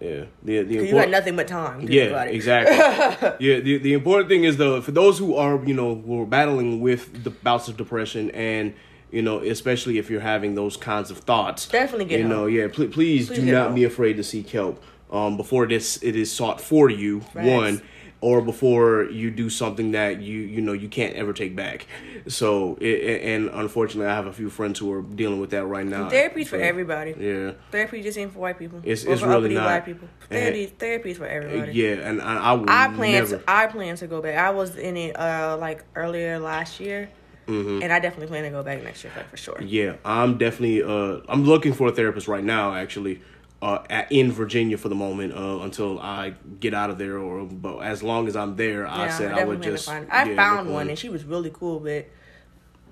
[0.00, 1.80] yeah, the the 'Cause you got important- nothing but time.
[1.88, 2.76] Yeah, exactly.
[3.48, 6.26] yeah, the the important thing is though, for those who are you know who are
[6.26, 8.74] battling with the bouts of depression and
[9.10, 12.38] you know especially if you're having those kinds of thoughts, Definitely get you help.
[12.40, 13.74] know, yeah, pl- please, Please do not help.
[13.74, 17.20] be afraid to seek help um, before this it is sought for you.
[17.20, 17.46] Facts.
[17.48, 17.82] One.
[18.22, 21.86] Or before you do something that you you know you can't ever take back,
[22.26, 25.84] so it, and unfortunately I have a few friends who are dealing with that right
[25.86, 26.08] now.
[26.08, 27.14] Therapy's for everybody.
[27.18, 28.78] Yeah, Therapy just ain't for white people.
[28.78, 29.66] It's- or it's for really not.
[29.66, 30.08] white people.
[30.30, 31.72] And- Therapy, therapy's for everybody.
[31.72, 33.36] yeah, and I, I will I plan never.
[33.36, 34.36] to I plan to go back.
[34.38, 37.10] I was in it uh like earlier last year,
[37.46, 37.82] Mhm.
[37.82, 39.60] and I definitely plan to go back next year like, for sure.
[39.62, 43.20] Yeah, I'm definitely uh I'm looking for a therapist right now actually.
[43.62, 47.18] uh, at, in Virginia for the moment uh, until I get out of there.
[47.18, 49.86] Or but as long as I'm there, I said I, would just.
[49.86, 52.06] Find, I yeah, found one and she was really cool, but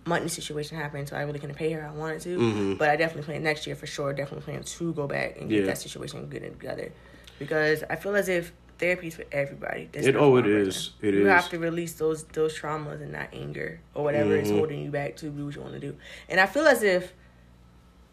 [0.06, 1.86] money situation happened, so I really couldn't pay her.
[1.86, 2.74] I wanted to, mm-hmm.
[2.74, 4.12] but I definitely plan next year for sure.
[4.12, 5.66] Definitely plan to go back and get yeah.
[5.66, 6.92] that situation good together
[7.38, 9.88] because I feel as if therapy's for everybody.
[9.90, 10.90] There's it oh it is.
[11.00, 11.28] It you is.
[11.28, 14.44] have to release those those traumas and that anger or whatever mm-hmm.
[14.44, 15.96] is holding you back to do what you want to do.
[16.28, 17.12] And I feel as if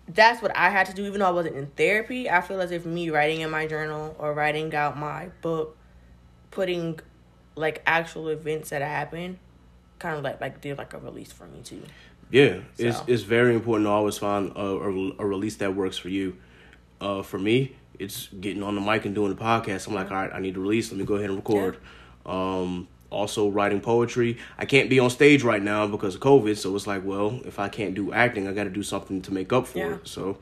[0.08, 2.30] that's what I had to do, even though I wasn't in therapy.
[2.30, 5.78] I feel as if me writing in my journal or writing out my book,
[6.50, 7.00] putting
[7.56, 9.38] like actual events that happened,
[10.00, 11.84] kind of like like did like a release for me too.
[12.30, 12.86] Yeah, so.
[12.86, 16.38] it's it's very important to always find a, a, a release that works for you.
[17.00, 19.88] Uh, for me, it's getting on the mic and doing the podcast.
[19.88, 20.92] I'm like, all right, I need to release.
[20.92, 21.78] Let me go ahead and record.
[22.26, 22.32] Yeah.
[22.32, 24.38] Um, also writing poetry.
[24.58, 27.60] I can't be on stage right now because of COVID, so it's like, well, if
[27.60, 29.96] I can't do acting, I got to do something to make up for yeah.
[29.96, 30.08] it.
[30.08, 30.38] So,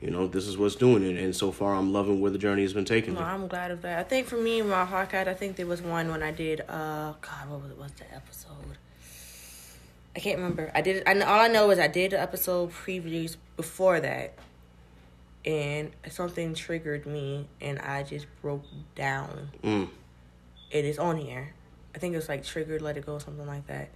[0.00, 2.62] you know, this is what's doing it, and so far, I'm loving where the journey
[2.62, 3.20] has been taking me.
[3.20, 3.98] I'm glad of that.
[3.98, 6.60] I think for me, my Hawkeye, I think there was one when I did.
[6.62, 7.78] uh God, what was it?
[7.78, 8.50] What's the episode?
[10.16, 10.70] I can't remember.
[10.74, 11.02] I did.
[11.06, 14.34] I all I know is I did the episode previews before that,
[15.44, 19.50] and something triggered me, and I just broke down.
[19.62, 19.88] Mm.
[20.70, 21.54] It is on here.
[21.94, 23.90] I think it was like triggered, let it go, something like that.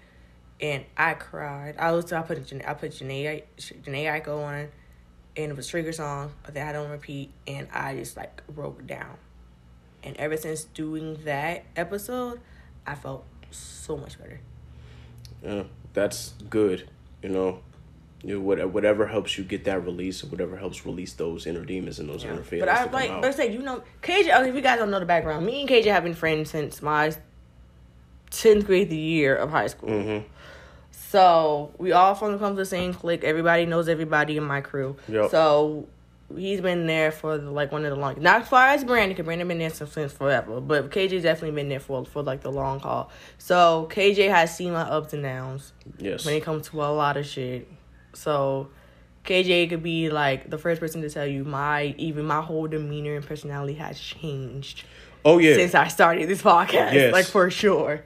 [0.60, 1.76] And I cried.
[1.78, 4.68] I was I put I put Jhené Jhené Aiko on,
[5.36, 9.16] and it was trigger song that I don't repeat, and I just like broke down.
[10.02, 12.40] And ever since doing that episode,
[12.86, 14.40] I felt so much better.
[15.42, 16.88] Yeah, that's good.
[17.22, 17.60] You know,
[18.22, 21.98] you know, whatever helps you get that release, or whatever helps release those inner demons
[21.98, 22.32] and those yeah.
[22.32, 22.66] inner feelings.
[22.66, 24.48] But I like, let's say you know, KJ.
[24.48, 27.14] If you guys don't know the background, me and KJ have been friends since my
[28.30, 29.90] tenth grade year of high school.
[29.90, 30.26] Mm-hmm.
[30.90, 33.24] So we all from come to the same clique.
[33.24, 34.96] Everybody knows everybody in my crew.
[35.08, 35.30] Yep.
[35.30, 35.88] So
[36.36, 38.22] he's been there for the, like one of the longest.
[38.22, 40.60] Not as far as Brandon, because Brandon been there since, since forever.
[40.60, 43.10] But KJ's definitely been there for for like the long haul.
[43.38, 45.72] So KJ has seen my ups and downs.
[45.98, 46.26] Yes.
[46.26, 47.68] When it comes to a lot of shit.
[48.18, 48.68] So
[49.24, 53.14] KJ could be like the first person to tell you my even my whole demeanor
[53.14, 54.84] and personality has changed.
[55.24, 55.54] Oh yeah.
[55.54, 56.92] Since I started this podcast.
[56.92, 57.12] Yes.
[57.12, 58.04] Like for sure.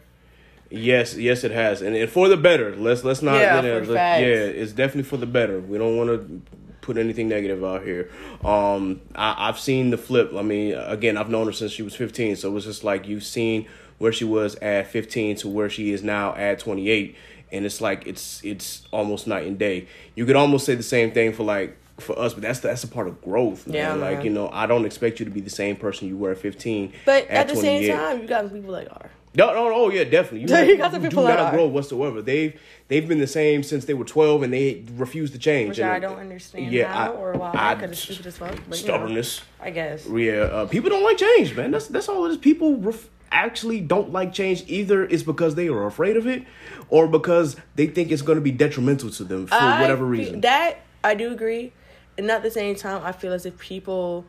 [0.70, 2.74] Yes, yes, it has, and, and for the better.
[2.74, 3.34] Let's let's not.
[3.34, 5.60] Yeah, you know, let, yeah, it's definitely for the better.
[5.60, 6.42] We don't want to
[6.80, 8.10] put anything negative out here.
[8.42, 10.32] Um, I, I've seen the flip.
[10.34, 13.06] I mean, again, I've known her since she was fifteen, so it was just like
[13.06, 17.16] you've seen where she was at fifteen to where she is now at twenty eight,
[17.52, 19.86] and it's like it's it's almost night and day.
[20.14, 22.88] You could almost say the same thing for like for us, but that's that's a
[22.88, 23.66] part of growth.
[23.66, 23.76] Man.
[23.76, 26.32] Yeah, like you know, I don't expect you to be the same person you were
[26.32, 26.92] at fifteen.
[27.04, 29.10] But at, at the same time, you got people like are.
[29.34, 30.40] No, no, no, yeah, definitely.
[30.62, 32.20] You, you got the people do not grow whatsoever.
[32.20, 35.70] They've they've been the same since they were twelve, and they refuse to change.
[35.70, 37.52] Which and, I don't understand yeah, I, or why.
[37.54, 38.58] I, Because it's stupid as fuck.
[38.68, 39.38] But, stubbornness.
[39.38, 40.06] You know, I guess.
[40.06, 41.70] Yeah, uh, people don't like change, man.
[41.70, 42.36] That's that's all it is.
[42.36, 44.64] People ref- actually don't like change.
[44.66, 46.44] Either it's because they are afraid of it,
[46.88, 50.40] or because they think it's going to be detrimental to them for I, whatever reason.
[50.42, 51.72] That I do agree,
[52.16, 54.24] and at the same time, I feel as if people.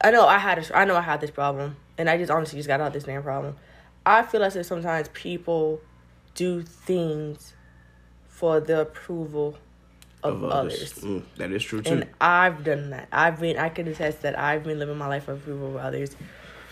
[0.00, 2.58] I know I had a, I know I had this problem, and I just honestly
[2.58, 3.56] just got out this damn problem
[4.06, 5.80] I feel as if sometimes people
[6.34, 7.54] do things
[8.28, 9.56] for the approval
[10.22, 10.98] of, of others.
[10.98, 11.04] others.
[11.04, 11.92] Mm, that is true too.
[11.92, 13.08] And I've done that.
[13.12, 16.16] I've been I can attest that I've been living my life for approval of others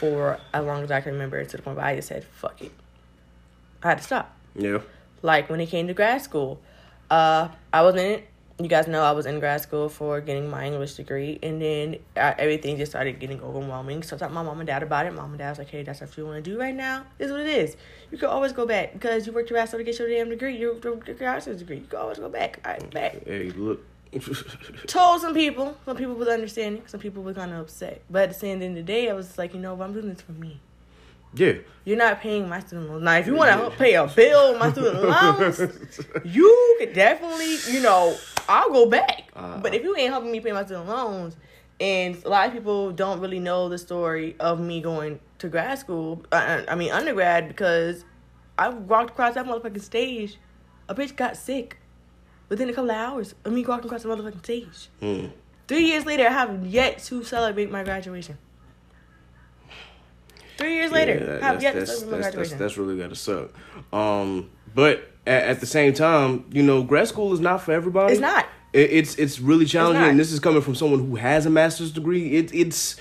[0.02, 2.60] for as long as I can remember to the point where I just said, fuck
[2.60, 2.72] it.
[3.84, 4.36] I had to stop.
[4.56, 4.80] Yeah.
[5.22, 6.60] Like when it came to grad school.
[7.08, 10.48] Uh I was in it you guys know I was in grad school for getting
[10.48, 14.02] my English degree, and then I, everything just started getting overwhelming.
[14.02, 15.14] So I talked to my mom and dad about it.
[15.14, 17.04] Mom and dad was like, "Hey, that's what you want to do right now.
[17.18, 17.76] This is what it is.
[18.10, 20.28] You can always go back because you worked your ass off to get your damn
[20.28, 21.78] degree, your, your, your master's degree.
[21.78, 22.60] You can always go back.
[22.64, 23.84] All right, back." Hey, look.
[24.87, 25.77] Told some people.
[25.85, 26.83] Some people were understanding.
[26.87, 28.03] Some people were kind of upset.
[28.11, 30.20] But at the end of the day, I was like, you know, I'm doing this
[30.20, 30.61] for me.
[31.35, 31.55] Yeah.
[31.85, 33.03] You're not paying my student loans.
[33.03, 35.61] Now, if you want to pay a bill, my student loans,
[36.25, 38.16] you could definitely, you know,
[38.48, 39.31] I'll go back.
[39.35, 41.37] Uh, but if you ain't helping me pay my student loans,
[41.81, 45.78] and a lot of people don't really know the story of me going to grad
[45.78, 48.05] school, uh, I mean undergrad, because
[48.59, 50.39] I walked across that motherfucking stage.
[50.89, 51.78] A bitch got sick
[52.53, 54.90] within a couple of hours of me walking across the motherfucking stage.
[55.00, 55.28] Hmm.
[55.68, 58.36] Three years later, I have yet to celebrate my graduation.
[60.59, 62.59] Three years later, yeah, have yet that's, to celebrate my graduation.
[62.59, 63.53] That's, that's really gotta suck.
[63.90, 68.12] Um, but at, at, the same time, you know, grad school is not for everybody.
[68.12, 68.46] It's not.
[68.74, 71.50] It, it's it's really challenging, it's and this is coming from someone who has a
[71.50, 72.36] master's degree.
[72.36, 72.96] It it's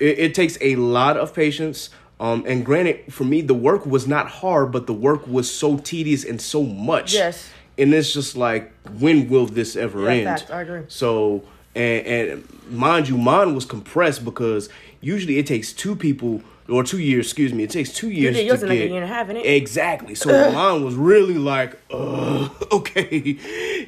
[0.00, 1.90] it, it takes a lot of patience.
[2.18, 5.78] Um, and granted, for me, the work was not hard, but the work was so
[5.78, 7.14] tedious and so much.
[7.14, 7.50] Yes.
[7.76, 10.40] And it's just like, when will this ever yeah, end?
[10.40, 10.82] Fact, I agree.
[10.88, 11.42] So
[11.74, 14.68] and and mind you, mine was compressed because
[15.00, 18.60] usually it takes two people or two years, excuse me, it takes two years yours
[18.60, 19.44] to like get a year and a half, innit?
[19.44, 20.14] exactly.
[20.14, 23.34] So mine was really like, uh, okay,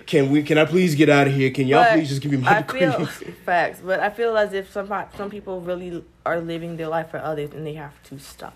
[0.07, 0.43] can we?
[0.43, 1.51] Can I please get out of here?
[1.51, 2.81] Can y'all But please just give me my I degree?
[2.81, 7.11] feel facts, but I feel as if some some people really are living their life
[7.11, 8.55] for others, and they have to stop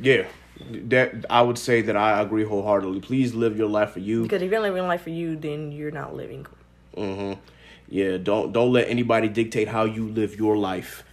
[0.00, 0.26] yeah,
[0.88, 3.00] that I would say that I agree wholeheartedly.
[3.00, 4.22] Please live your life for you.
[4.22, 6.46] because if you're living life for you, then you're not living.
[6.94, 7.34] hmm
[7.88, 11.04] Yeah, don't don't let anybody dictate how you live your life.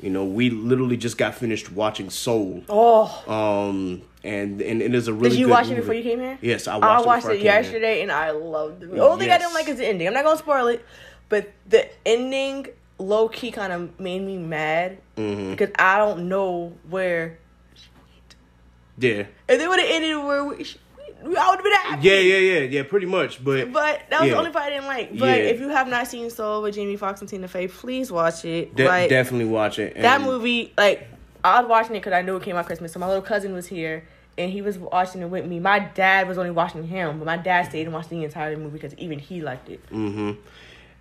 [0.00, 2.62] You know, we literally just got finished watching Soul.
[2.68, 5.30] Oh, Um, and and it is a really.
[5.30, 6.38] did you watch it before you came here?
[6.42, 7.52] Yes, I watched, I it, watched I it came here.
[7.52, 8.90] yesterday, and I loved it.
[8.90, 10.06] The only thing I didn't like is the ending.
[10.08, 10.84] I'm not gonna spoil it,
[11.28, 12.66] but the ending
[12.98, 15.50] low key kind of made me mad Mhm.
[15.52, 17.38] because I don't know where.
[18.98, 20.56] Yeah, And they would have ended where we,
[21.24, 22.08] we I would have been happy.
[22.08, 22.82] yeah, yeah, yeah, yeah.
[22.84, 24.34] Pretty much, but But that was Yeah.
[24.34, 25.18] the only part I didn't like.
[25.18, 25.46] But Yeah.
[25.46, 28.74] if you have not seen Soul with Jamie Foxx and Tina Fey, please watch it.
[28.76, 29.96] de- like definitely watch it.
[30.00, 31.08] that movie, like
[31.42, 32.92] I was watching it because I knew it came out Christmas.
[32.92, 34.04] So my little cousin was here
[34.38, 35.58] and he was watching it with me.
[35.60, 38.70] My dad was only watching him, but my dad stayed and watched the entire movie
[38.78, 39.80] because even he liked it.
[39.90, 40.32] Mm-hmm.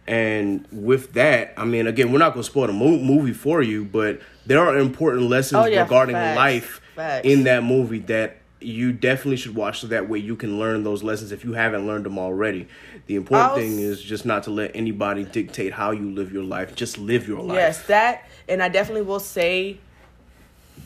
[0.05, 3.61] And with that, I mean, again, we're not going to spoil the mo- movie for
[3.61, 6.35] you, but there are important lessons Oh, yeah, regarding facts.
[6.35, 7.25] life Facts.
[7.25, 11.03] in that movie that you definitely should watch so that way you can learn those
[11.03, 12.67] lessons if you haven't learned them already.
[13.07, 16.43] The important I'll thing is just not to let anybody dictate how you live your
[16.43, 16.75] life.
[16.75, 17.55] Just live your life.
[17.55, 19.79] Yes, that, and I definitely will say,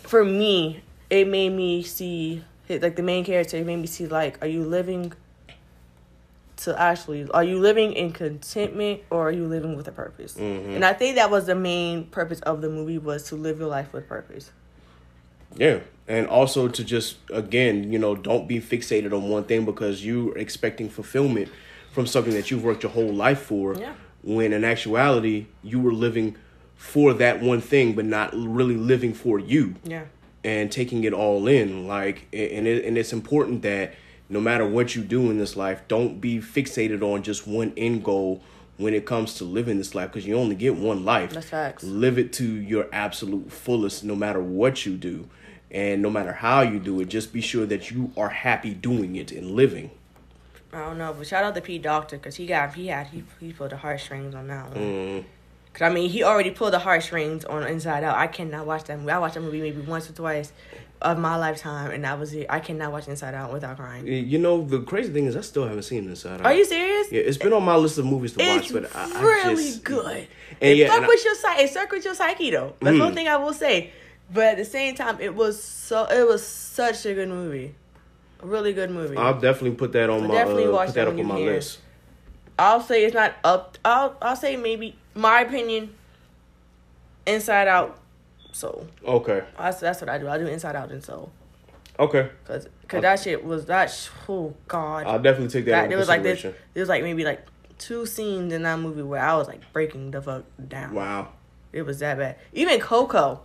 [0.01, 3.57] for me, it made me see like the main character.
[3.57, 5.13] It made me see like, are you living
[6.57, 10.33] to actually, are you living in contentment or are you living with a purpose?
[10.35, 10.75] Mhm.
[10.75, 13.67] And I think that was the main purpose of the movie was to live your
[13.69, 14.51] life with purpose.
[15.55, 15.79] Yeah.
[16.07, 20.37] And also to just again, you know, don't be fixated on one thing because you're
[20.37, 21.49] expecting fulfillment
[21.91, 23.75] from something that you've worked your whole life for.
[23.75, 23.93] Yeah.
[24.23, 26.35] When in actuality, you were living
[26.75, 30.03] for that one thing, but not really living for you Yeah.
[30.43, 31.87] and taking it all in.
[31.87, 33.95] Like, and it, and it's important that
[34.29, 38.03] no matter what you do in this life, don't be fixated on just one end
[38.03, 38.43] goal
[38.77, 41.83] when it comes to living this life because you only get one life That's facts.
[41.83, 45.27] live it to your absolute fullest no matter what you do
[45.71, 49.15] and no matter how you do it just be sure that you are happy doing
[49.15, 49.91] it and living
[50.73, 53.23] I don't know, but shout out to Pete Docter because he got he had he
[53.39, 54.77] he pulled the heartstrings on that one.
[54.77, 55.23] mm,
[55.73, 58.17] Cause I mean he already pulled the heartstrings on Inside Out.
[58.17, 59.11] I cannot watch that movie.
[59.11, 60.51] I watched that movie maybe once or twice
[61.01, 62.47] of my lifetime, and that was it.
[62.49, 64.05] I cannot watch Inside Out without crying.
[64.07, 66.45] you know the crazy thing is i still haven't seen Inside Out.
[66.45, 67.11] Are you serious?
[67.11, 69.55] yeah it's been on my list of movies to watch It's but I, I really
[69.63, 70.27] just, good.
[70.61, 71.63] and it yeah fuck and I- with your psyche.
[71.63, 72.73] It circles your psyche though.
[72.81, 73.05] That's Mm.
[73.05, 73.91] one thing I will say.
[74.33, 77.75] But at the same time, it was so it was such a good movie,
[78.41, 79.15] a really good movie.
[79.15, 81.25] i'll definitely put that on So my definitely uh, watch put that that up on
[81.25, 81.79] my list
[82.59, 83.77] I'll say it's not up.
[83.85, 85.93] I'll I'll say maybe my opinion.
[87.25, 87.99] Inside Out,
[88.53, 88.87] Soul.
[89.05, 90.27] okay That's that's what I do.
[90.29, 91.31] I do Inside Out and Soul.
[91.99, 93.87] okay Cause, cause that shit was that.
[93.91, 95.05] sh- Oh God.
[95.05, 96.41] i'll definitely take that, that there was like this.
[96.41, 97.45] There was like maybe like
[97.77, 100.93] two scenes in that movie where I was like breaking the fuck down.
[100.93, 101.29] wow
[101.73, 102.37] It was that bad.
[102.53, 103.41] Even Coco.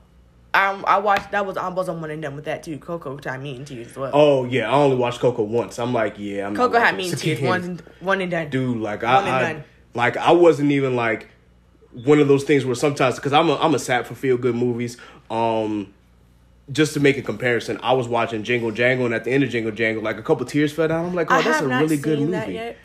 [0.54, 2.78] I I watched that was I was on one and done with that too.
[2.78, 4.10] Coco time me and tears as well.
[4.12, 7.04] oh yeah i only watched coco once i'm like yeah i'm Coco had watching me
[7.04, 7.38] in this tears.
[7.38, 7.48] again.
[7.48, 8.50] One one and done.
[8.50, 9.64] dude like One I, and I done.
[9.94, 11.28] like i wasn't even like
[12.04, 14.54] one of those things where sometimes because i'm a i'm a sap for feel good
[14.54, 14.98] movies
[15.30, 15.92] um
[16.70, 19.50] just to make a comparison i was watching jingle jangle and at the end of
[19.50, 21.80] jingle jangle like a couple tears fell down i'm like oh I that's a not
[21.82, 22.76] really good movie that yet.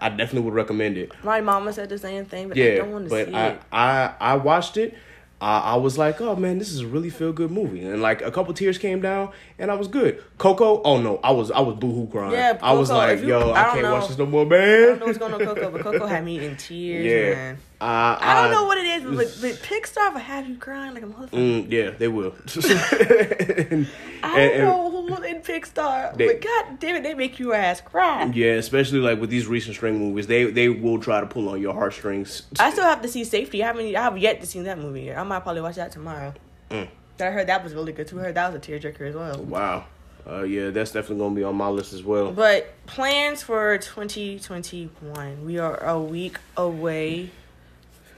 [0.00, 3.04] i definitely would recommend it My mama said the same thing, but I don't want
[3.06, 3.60] to but see i it.
[3.72, 4.96] i i watched it
[5.42, 8.22] I I was like, oh man, this is a really feel good movie, and like
[8.22, 10.22] a couple tears came down, and I was good.
[10.38, 12.32] Coco, oh no, I was I was boohoo crying.
[12.32, 13.92] Yeah, I was Coco, like, you- yo, I I, can't know.
[13.94, 14.60] watch this no more, man.
[14.60, 17.34] I don't know what's going on Coco, but Coco had me in tears, Yeah.
[17.34, 17.58] man.
[17.82, 21.02] I, I don't know what it is, but, but, Pixar will have you crying like
[21.02, 21.30] a motherfucker.
[21.66, 22.34] Mm, yeah, they will.
[23.72, 23.88] And-
[24.22, 27.54] I and- don't know who in Pixar, They- but god damn it, they make your
[27.54, 28.24] ass cry.
[28.34, 31.60] Yeah, especially like with these recent string movies, they they will try to pull on
[31.60, 32.42] your heartstrings.
[32.60, 33.62] I still have to see Safety.
[33.62, 33.94] I haven't.
[33.96, 35.02] I have yet to see that movie.
[35.02, 35.18] yet.
[35.18, 36.34] I might probably watch that tomorrow.
[36.70, 36.88] Mm.
[37.20, 38.18] I heard that was really good too.
[38.20, 39.42] I heard that was a tearjerker as well.
[39.42, 39.86] Wow.
[40.24, 42.30] Uh, yeah, that's definitely gonna be on my list as well.
[42.32, 45.44] But plans for 2021.
[45.44, 47.30] We are a week away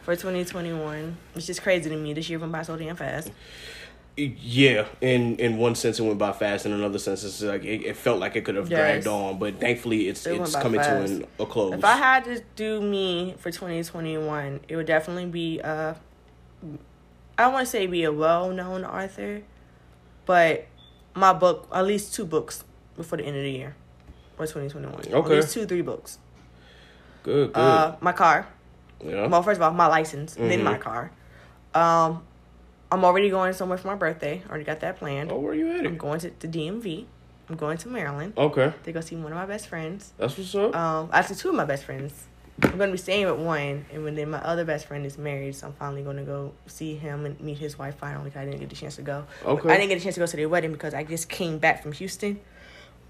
[0.05, 2.13] for 2021, which is crazy to me.
[2.13, 3.31] This year went by so damn fast.
[4.17, 7.85] Yeah, in in one sense it went by fast, in another sense it's like it,
[7.85, 8.79] it felt like it could have Yes.
[8.79, 11.75] dragged on, but thankfully it's It it's coming to an, a close.
[11.75, 15.97] If I had to do me for 2021, it would definitely be a
[17.37, 19.43] I don't want to say be a well-known author,
[20.27, 20.67] but
[21.15, 22.63] my book, at least two books
[22.97, 23.75] before the end of the year,
[24.37, 24.95] for 2021.
[25.13, 26.19] Okay, At least two, three books.
[27.25, 27.61] good, good.
[27.61, 28.47] Uh, my car,
[29.05, 29.27] Yeah.
[29.27, 30.65] Well, first of all, my license, then Mhm.
[30.65, 31.11] my car.
[31.75, 32.23] Um,
[32.93, 34.43] I'm already going somewhere for my birthday.
[34.49, 35.33] Already got that planned.
[35.33, 35.99] Oh, where are you I'm headed?
[35.99, 37.07] going to the DMV.
[37.51, 40.13] I'm going to Maryland Okay, to go see one of my best friends.
[40.17, 40.75] that's what's up.
[40.75, 42.25] Um, actually, two of my best friends.
[42.63, 45.57] I'm gonna be staying with one, and when then my other best friend is married,
[45.57, 47.97] so I'm finally gonna go see him and meet his wife.
[47.97, 49.25] Finally, 'cause I didn't get the chance to go.
[49.45, 49.69] Okay.
[49.71, 51.83] I didn't get a chance to go to their wedding because I just came back
[51.83, 52.39] from Houston,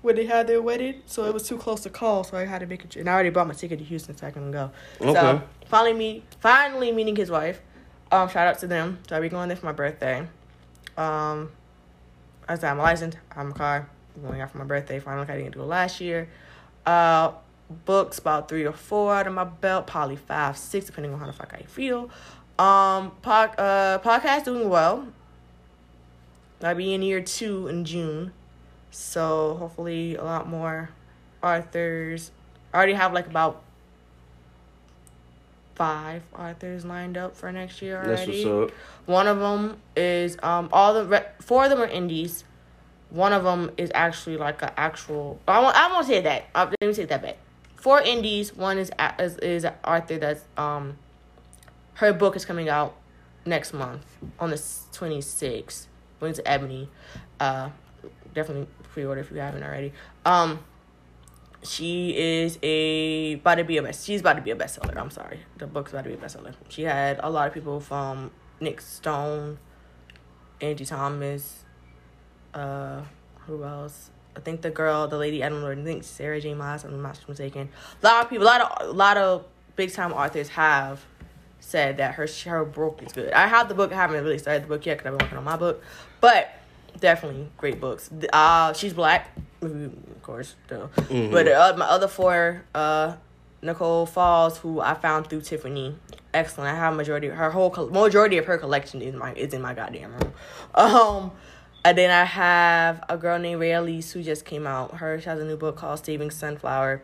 [0.05, 2.25] where they had their wedding, so it was too close to call.
[2.25, 2.97] So I had to make it.
[2.97, 4.71] And I already bought my ticket to Houston, so I can go.
[5.01, 5.15] Okay.
[5.15, 7.61] So finally me finally meeting his wife.
[8.13, 8.99] Um, shout out to them.
[9.09, 10.21] So I'll be going there for my birthday.
[10.99, 11.51] Um,
[12.47, 13.17] I said I'm licensed.
[13.35, 13.89] I'm a car.
[14.15, 15.01] I'm going out for my birthday.
[15.01, 16.29] Finally, I didn't get to go last year.
[16.85, 17.33] Uh,
[17.87, 19.87] books about three or four out of my belt.
[19.87, 22.11] Probably five, six, depending on how the fuck I feel.
[22.59, 25.09] Um, pod, uh, podcast doing well.
[26.63, 28.33] I'll be in year two in June,
[28.95, 30.91] so hopefully a lot more
[31.43, 32.31] authors.
[32.73, 33.63] I already have like about
[35.75, 38.45] five authors lined up for next year That's already.
[38.45, 38.79] what's up.
[39.07, 42.45] One of them is um all the re- four of them are indies.
[43.11, 45.41] One of them is actually like an actual.
[45.47, 45.77] I won't.
[45.77, 46.45] I won't say that.
[46.55, 47.37] Uh, let me take that back.
[47.77, 48.55] Four indies.
[48.55, 50.97] One is is is an author that's um.
[51.95, 52.97] Her book is coming out
[53.47, 54.05] next month
[54.41, 54.61] on the
[54.93, 55.87] twenty sixth.
[56.21, 56.89] Wings of Ebony.
[57.39, 57.71] Uh,
[58.35, 59.93] definitely pre order if you haven't already.
[60.25, 60.61] Um.
[61.67, 64.05] She is a about to be a best.
[64.05, 64.95] She's about to be a bestseller.
[64.99, 66.55] I'm sorry, the book's about to be a bestseller.
[66.69, 68.31] She had a lot of people from
[68.61, 69.59] Nic Stone,
[70.61, 71.65] Angie Thomas,
[72.53, 73.01] uh,
[73.47, 74.11] who else?
[74.37, 75.71] I think the girl, the lady, I don't know.
[75.71, 76.53] I think Sarah J.
[76.53, 76.85] Maas.
[76.85, 77.71] I'm not mistaken.
[78.03, 81.05] A lot of people, a lot of, a lot of big time authors have
[81.61, 83.33] said that her her book is good.
[83.33, 83.91] I have the book.
[83.91, 85.83] I haven't really started the book yet because I've been working on my book,
[86.21, 86.53] but
[87.01, 88.11] definitely great books.
[88.33, 90.91] Uh, she's black, of course, though.
[90.97, 91.31] Mhm.
[91.31, 93.17] But uh, my other four, uh,
[93.63, 95.97] Nicole Falls, who I found through Tiffany,
[96.33, 96.71] excellent.
[96.75, 100.13] I have majority her whole majority of her collection is my is in my goddamn
[100.13, 100.33] room.
[100.75, 101.31] Um,
[101.85, 104.97] and then I have a girl named rayelise who just came out.
[104.97, 107.03] Her she has a new book called Saving Sunflower.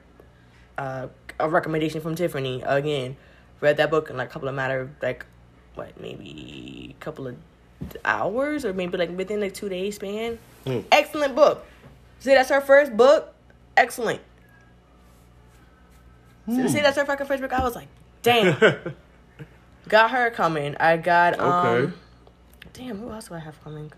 [0.76, 3.16] Uh, a recommendation from Tiffany again.
[3.61, 5.24] Read that book in like a couple of matter like
[5.74, 7.36] what maybe a couple of
[8.05, 10.39] hours or maybe like within like two days span.
[10.66, 10.81] Hmm.
[10.93, 11.66] Excellent book.
[12.20, 13.35] See, that's her first book.
[13.76, 14.20] Excellent.
[16.47, 17.53] See, see, that's her fucking first book.
[17.53, 17.89] I was like,
[18.22, 18.57] damn.
[19.89, 20.76] got her coming.
[20.78, 21.66] I got um.
[21.66, 21.93] Okay.
[22.72, 23.93] Damn, who else do I have coming?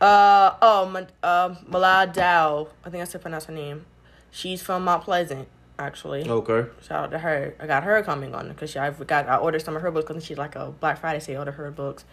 [0.00, 2.68] Uh oh, Ma- uh, Malad Dow.
[2.84, 3.84] I think I said pronounce her name.
[4.30, 5.48] She's from Mount Pleasant,
[5.78, 6.28] actually.
[6.28, 6.68] Okay.
[6.82, 7.54] Shout out to her.
[7.60, 10.24] I got her coming on because I got I ordered some of her books because
[10.24, 11.38] she's like a Black Friday sale.
[11.40, 12.04] Order her books,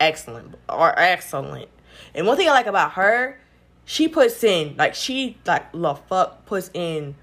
[0.00, 1.68] excellent or excellent.
[2.14, 3.38] And one thing I like about her,
[3.84, 7.14] she puts in like she like the fuck puts in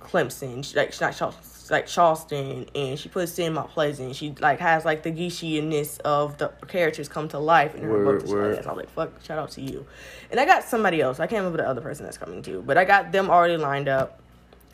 [0.00, 4.16] Clemson, she, like not Charleston, like Charleston, and she puts in Mount Pleasant.
[4.16, 8.20] She like has like the geishiness of the characters come to life in her Word,
[8.20, 8.22] books.
[8.22, 8.66] and shit like word.
[8.66, 9.86] I was like, fuck, shout out to you.
[10.30, 11.20] And I got somebody else.
[11.20, 13.88] I can't remember the other person that's coming too, but I got them already lined
[13.88, 14.20] up.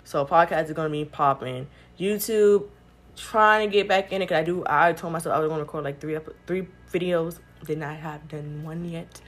[0.06, 1.66] So podcast is gonna be popping.
[1.98, 2.68] YouTube,
[3.16, 4.28] trying to get back in it.
[4.28, 4.62] Cause I do.
[4.64, 7.40] I told myself I was gonna record like three three videos.
[7.64, 9.20] Did not have done one yet.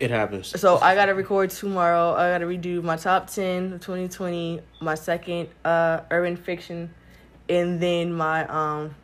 [0.00, 0.58] It happens.
[0.58, 2.14] So I gotta record tomorrow.
[2.14, 6.94] I gotta redo my top ten of 2020, my second uh urban fiction,
[7.50, 8.94] and then my um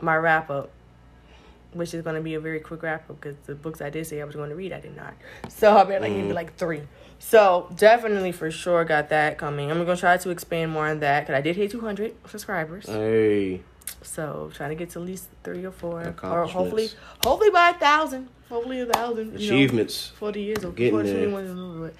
[0.00, 0.72] my wrap up,
[1.74, 4.20] which is gonna be a very quick wrap up because the books I did say
[4.20, 5.14] I was going to read, I did not.
[5.48, 6.82] So I bet like maybe like three.
[7.18, 9.70] So definitely for sure got that coming.
[9.70, 12.86] I'm gonna try to expand more on that because I did hit 200 subscribers.
[12.86, 13.62] Hey.
[14.02, 16.90] So trying to get to at least three or four, or hopefully,
[17.22, 19.38] hopefully by a thousand, hopefully a thousand.
[19.40, 19.54] you know.
[19.56, 20.08] Achievements.
[20.16, 21.14] 40 years of Getting there.
[21.28, 21.90] 21 years old.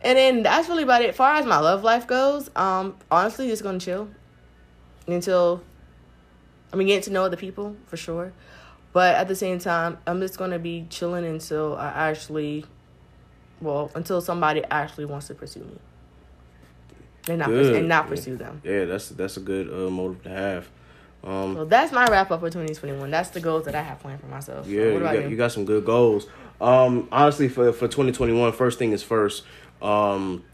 [0.00, 1.10] And then that's really about it.
[1.10, 4.08] As far as my love life goes, um, honestly, just gonna chill
[5.08, 5.62] until
[6.72, 8.32] I mean getting to know other people for sure.
[8.92, 12.64] But at the same time, I'm just gonna be chilling until I actually,
[13.60, 15.78] well, until somebody actually wants to pursue me,
[17.28, 17.76] and not Good.
[17.76, 18.60] and not pursue them.
[18.64, 20.68] Yeah, that's that's a good uh, motive to have.
[21.24, 23.10] Um, So that's my wrap up for 2021.
[23.10, 24.66] That's the goals that I have planned for myself.
[24.66, 25.28] So Yeah, what you got, you?
[25.30, 26.26] you got some good goals.
[26.60, 29.44] Um, honestly, for for 2021, first thing is first.
[29.82, 30.44] Um,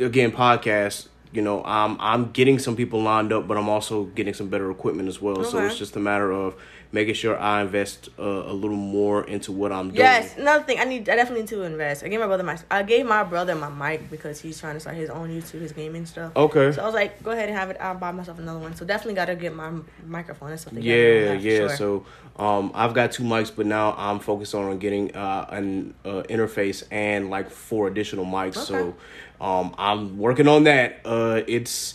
[0.00, 1.08] again, podcast.
[1.32, 4.70] You know, I'm I'm getting some people lined up, but I'm also getting some better
[4.70, 5.44] equipment as well.
[5.44, 6.54] So it's just a matter of
[6.92, 10.00] making sure I invest uh, a little more into what I'm doing.
[10.00, 11.08] Yes, another thing I need.
[11.08, 12.04] I definitely need to invest.
[12.04, 12.58] I gave my brother my.
[12.70, 15.72] I gave my brother my mic because he's trying to start his own YouTube, his
[15.72, 16.32] gaming stuff.
[16.36, 16.72] Okay.
[16.72, 17.76] So I was like, go ahead and have it.
[17.80, 18.74] I'll buy myself another one.
[18.74, 19.72] So definitely got to get my
[20.06, 20.74] microphone and stuff.
[20.74, 21.58] Yeah, that yeah.
[21.58, 21.76] sure.
[21.76, 22.06] So
[22.36, 26.84] um, I've got two mics, but now I'm focused on getting uh, an uh, interface
[26.90, 28.56] and like four additional mics.
[28.56, 28.94] So
[29.40, 31.00] um, I'm working on that.
[31.04, 31.94] Uh, it's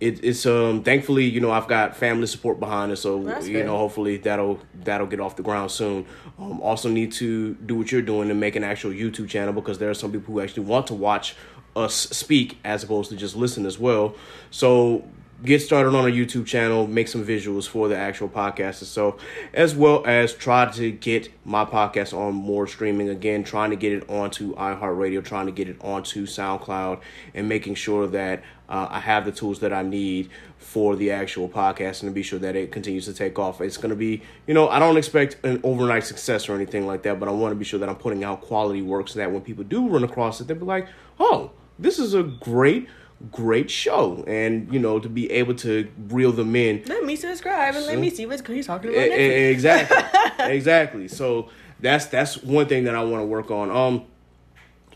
[0.00, 3.66] it, it's um thankfully you know I've got family support behind it, so you good.
[3.66, 6.06] know hopefully that'll that'll get off the ground soon.
[6.38, 9.78] Um, also need to do what you're doing and make an actual YouTube channel because
[9.78, 11.34] there are some people who actually want to watch
[11.74, 14.14] us speak as opposed to just listen as well.
[14.50, 15.04] So
[15.44, 19.22] get started on a YouTube channel, make some visuals for the actual podcast itself,
[19.54, 23.92] as well as try to get my podcast on more streaming again, trying to get
[23.92, 27.00] it onto iHeartRadio, trying to get it onto SoundCloud,
[27.34, 30.28] and making sure that uh, I have the tools that I need
[30.58, 33.60] for the actual podcast and to be sure that it continues to take off.
[33.60, 37.02] It's going to be, you know, I don't expect an overnight success or anything like
[37.04, 39.32] that, but I want to be sure that I'm putting out quality work so that
[39.32, 42.88] when people do run across it, they'll be like, oh, this is a great
[43.32, 44.24] great show.
[44.26, 46.82] And you know to be able to reel them in.
[46.86, 49.08] Let me subscribe and let me see what's he's talking about.
[49.08, 49.96] e- exactly.
[50.54, 51.08] Exactly.
[51.08, 51.50] So
[51.80, 53.70] that's that's one thing that i want to work on.
[53.70, 54.04] Um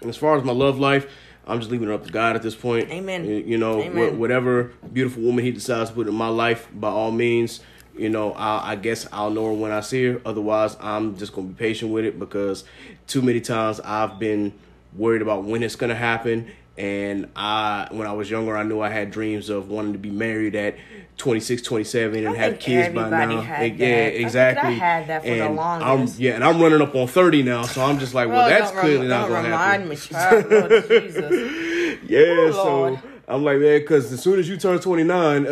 [0.08, 1.08] as far as my love life
[1.46, 2.90] i'm just leaving it up to god at this point.
[2.90, 3.24] Amen.
[3.24, 4.14] you, you know Amen.
[4.14, 7.60] wh- whatever beautiful woman he decides to put in my life by all means
[7.96, 10.20] you know I, I guess i'll know her when i see her.
[10.24, 12.64] Otherwise i'm just gonna be patient with it because
[13.06, 14.52] too many times i've been
[14.96, 18.88] worried about when it's gonna happen and I, when I was younger, I knew I
[18.88, 20.76] had dreams of wanting to be married at
[21.18, 23.40] 26, 27 and I have kids by now.
[23.42, 23.82] had Eh, that.
[23.82, 24.74] I Yeah, think I exactly.
[24.76, 26.16] had that for the longest.
[26.16, 28.70] I'm, yeah, and I'm running up on 30 now, so I'm just like, well, that's
[28.72, 29.88] clearly rem- not going to remind happen.
[29.88, 30.50] me, child.
[30.50, 32.00] Lord Jesus.
[32.08, 32.98] Yeah, Oh, so Lord.
[33.28, 35.50] I'm like, man, because as soon as you turn 29, uh,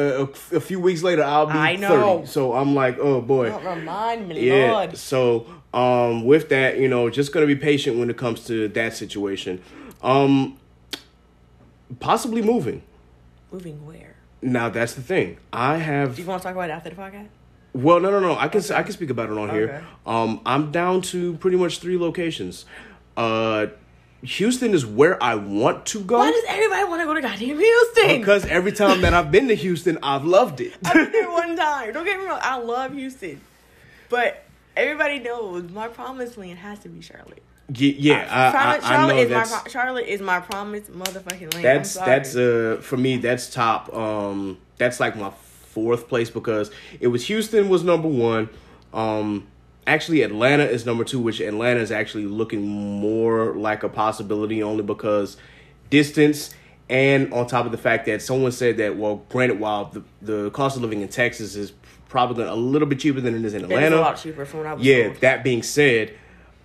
[0.52, 2.18] a, a few weeks later, I'll be I know.
[2.18, 2.26] 30.
[2.26, 3.50] So I'm like, oh boy.
[3.50, 4.72] Don't remind me, Yeah.
[4.72, 4.96] Lord.
[4.96, 8.94] So um, with that, you know, just gonna be patient when it comes to that
[8.96, 9.62] situation.
[10.02, 10.58] Um,
[11.98, 12.82] possibly moving.
[13.50, 14.16] Moving where?
[14.42, 15.38] Now that's the thing.
[15.52, 17.28] I have Do you want to talk about it after the podcast?
[17.72, 18.36] well, no, no, no.
[18.36, 19.58] I can I can speak about it on Okay.
[19.58, 19.84] here.
[20.06, 22.64] Um, I'm down to pretty much three locations.
[23.16, 23.66] Uh,
[24.22, 27.58] Houston is where I want to go Why does everybody want to go to goddamn
[27.58, 28.18] Houston?
[28.18, 30.74] because every time that I've been to Houston, I've loved it.
[30.84, 31.92] I've been there one time.
[31.92, 32.38] Don't get me wrong.
[32.42, 33.40] I love Houston,
[34.10, 34.44] but
[34.76, 37.42] everybody knows my promised land has to be Charlotte.
[37.74, 41.54] Ye- yeah, I, Charlotte, I, I Charlotte know is my Charlotte is my promised motherfucking
[41.54, 41.64] land.
[41.64, 43.94] that's that's uh for me that's top.
[43.94, 48.48] Um, that's like my fourth place because it was Houston was number one.
[48.92, 49.46] Um,
[49.86, 54.82] actually Atlanta is number two, which Atlanta is actually looking more like a possibility only
[54.82, 55.36] because
[55.90, 56.54] distance
[56.88, 60.50] and on top of the fact that someone said that well, granted, while the the
[60.50, 61.72] cost of living in Texas is
[62.08, 63.96] probably a little bit cheaper than it is in Atlanta.
[63.96, 65.16] a lot cheaper from when I was Yeah, told.
[65.20, 66.12] that being said,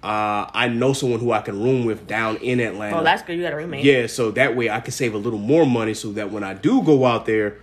[0.06, 3.00] uh, I know someone who I can room with down in Atlanta.
[3.00, 3.38] Oh, that's good.
[3.38, 3.84] You got to remain.
[3.84, 6.54] yeah, so that way I can save a little more money so that when I
[6.54, 7.58] do go out there,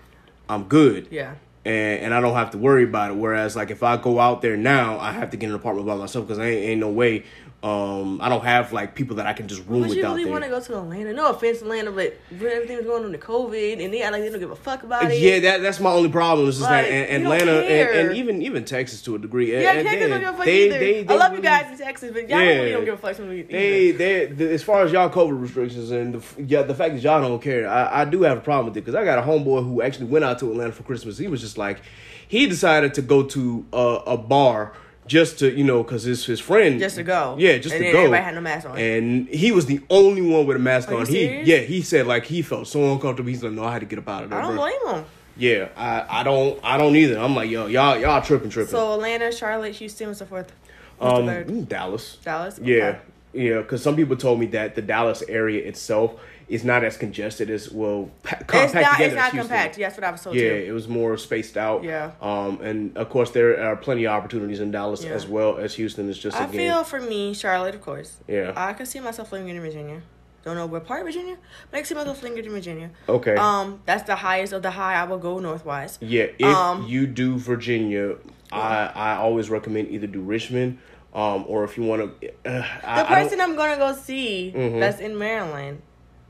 [0.48, 1.06] I'm good.
[1.12, 1.34] Yeah.
[1.64, 3.16] And, and I don't have to worry about it.
[3.16, 5.94] Whereas, like, if I go out there now, I have to get an apartment by
[5.94, 7.24] myself because ain't, ain't no way.
[7.62, 10.28] Um, I don't have like people that I can just room with you out really
[10.28, 11.12] want to go to Atlanta?
[11.12, 14.30] No offense, Atlanta, but when everything was going on to COVID, and they like they
[14.30, 15.20] don't give a fuck about it.
[15.20, 16.48] Yeah, that that's my only problem.
[16.48, 19.52] Is just Like, that and, Atlanta and, and even even Texas to a degree.
[19.52, 20.78] Yeah, and, Texas and don't give a fuck they- either.
[20.80, 22.46] they- they I love you guys in Texas, but y'all Yeah.
[22.48, 23.28] really don't give a fuck either.
[23.28, 27.02] They, they, the, as far as y'all COVID restrictions and the, yeah, the fact that
[27.02, 29.22] y'all don't care, I, I do have a problem with it because I got a
[29.22, 31.16] homeboy who actually went out to Atlanta for Christmas.
[31.16, 31.80] He was just like,
[32.26, 34.72] he decided to go to a, a bar
[35.12, 37.36] just to, you know, because it's his friend Just to go.
[37.38, 37.84] Yeah, just to go.
[37.84, 37.98] And to then go.
[37.98, 38.78] everybody had no mask on.
[38.78, 41.06] and he was the only one with a mask Are on.
[41.06, 41.46] He serious?
[41.46, 43.28] yeah, he said like he felt so uncomfortable.
[43.28, 44.38] He's like, no, I had to get up out of there.
[44.38, 45.04] I don't bro." blame them.
[45.36, 47.18] Yeah, I, I don't I don't either.
[47.18, 48.70] I'm like, yo, y'all y'all tripping tripping.
[48.70, 50.50] So Atlanta, Charlotte, Houston, and so forth.
[50.98, 52.16] Um, Dallas.
[52.24, 52.58] Dallas.
[52.62, 52.98] Yeah,
[53.34, 53.58] yeah.
[53.58, 56.18] Because some people told me that the Dallas area itself
[56.52, 58.92] is not as congested as well pa- compact It's not.
[58.92, 59.78] together It's not compact.
[59.78, 60.64] Yeah, that's what I was told Yeah, too.
[60.68, 61.82] it was more spaced out.
[61.82, 62.10] Yeah.
[62.20, 65.12] Um, and of course there are plenty of opportunities in Dallas Yeah.
[65.12, 66.10] as well as Houston.
[66.10, 66.56] It's just I again.
[66.60, 68.16] feel for me, Charlotte, of course.
[68.28, 68.52] Yeah.
[68.54, 70.02] I can see myself living in Virginia.
[70.44, 71.36] Don't know what part of Virginia,
[71.70, 72.90] but I can see myself living in Virginia.
[73.08, 73.36] okay.
[73.36, 74.94] Um, that's the highest of the high.
[75.00, 75.96] I will go northwise.
[76.00, 76.26] yeah.
[76.38, 78.16] If um, you do Virginia,
[78.52, 80.78] I I always recommend either do Richmond,
[81.14, 82.28] um, or if you want to.
[82.44, 84.80] Uh, The I person I'm gonna go see Mhm.
[84.80, 85.80] that's in Maryland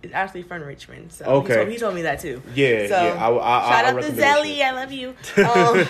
[0.03, 1.13] is actually from Richmond.
[1.13, 1.53] So Okay.
[1.53, 2.43] he told, he told me that too.
[2.55, 4.61] Yeah, So yeah, I- I- shout I out to Zelly.
[4.63, 5.15] I love you.
[5.45, 5.87] Um,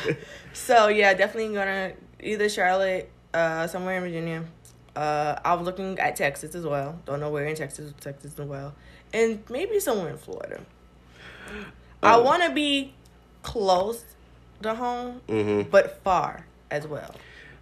[0.52, 4.44] so yeah, definitely gonna either Charlotte, uh, somewhere in Virginia.
[4.94, 6.98] Uh, I was looking at Texas as well.
[7.06, 8.74] Don't know where in Texas, Texas as well,
[9.14, 10.60] and maybe somewhere in Florida.
[12.02, 12.22] I Oh.
[12.22, 12.94] want to be
[13.42, 14.04] close
[14.62, 15.70] to home, Mhm.
[15.70, 17.14] but far as well.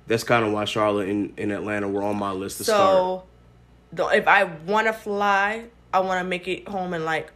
[0.07, 3.24] That's kind of why Charlotte and, and Atlanta were on my list to start.
[3.96, 7.32] So, if I want to fly, I want to make it home in like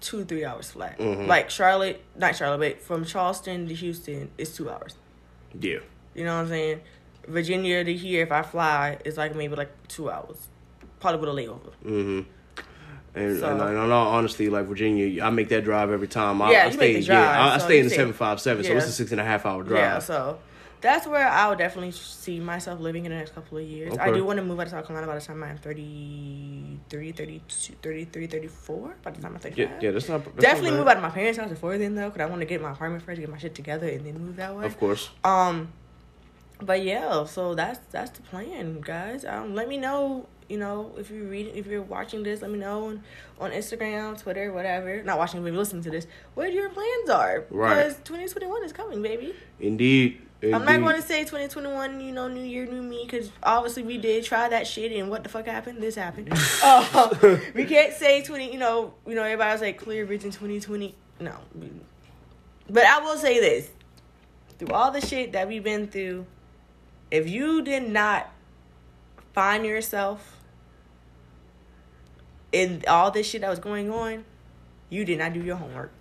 [0.00, 0.98] two, three hours flat.
[0.98, 1.26] Mhm.
[1.26, 4.94] Like Charlotte, not Charlotte, but from Charleston to Houston is two hours.
[5.58, 5.78] Yeah.
[6.14, 6.80] You know what I'm saying?
[7.28, 10.48] Virginia to here, if I fly, is like maybe like two hours.
[11.00, 11.72] Probably with a layover.
[11.82, 12.20] hmm
[13.14, 16.40] And, So- and, in all honesty, like Virginia, I make that drive every time.
[16.40, 18.12] I, Yeah, I you stay, make the drive, yeah, I, I stay in the seven
[18.12, 19.78] five seven, so it's a six and a half hour drive.
[19.78, 20.38] Yeah, so
[20.80, 23.96] that's where I'll definitely see myself living in the next couple of years.
[23.98, 27.74] I do want to move out of South Carolina by the time I'm 33, 32,
[27.82, 28.96] 33, 34.
[29.02, 29.58] By the time I'm 35.
[29.58, 30.76] yeah, yeah, that's not that's Definitely bad.
[30.78, 32.72] move out of my parents' house before then, though, because I want to get my
[32.72, 34.66] apartment first, get my shit together, and then move that way.
[34.66, 35.10] Of course.
[35.24, 35.72] Um,
[36.60, 39.24] but yeah, so that's that's the plan, guys.
[39.24, 42.58] Um, let me know, you know, if you read, if you're watching this, let me
[42.58, 43.02] know on,
[43.40, 45.02] on Instagram, Twitter, whatever.
[45.02, 47.76] Not watching, but listening to this, what your plans are, Right.
[47.76, 49.34] because 2021 is coming, baby.
[49.58, 50.20] Indeed.
[50.42, 53.98] I'm not going to say 2021, you know, new year, new me, because obviously we
[53.98, 55.82] did try that shit, and what the fuck happened?
[55.82, 56.32] This happened.
[56.62, 60.94] uh, we can't say 20, you know, you know, everybody was like clear vision 2020.
[61.20, 61.34] No,
[62.70, 63.68] but I will say this:
[64.58, 66.24] through all the shit that we've been through,
[67.10, 68.32] if you did not
[69.34, 70.38] find yourself
[72.52, 74.24] in all this shit that was going on,
[74.88, 75.92] you did not do your homework.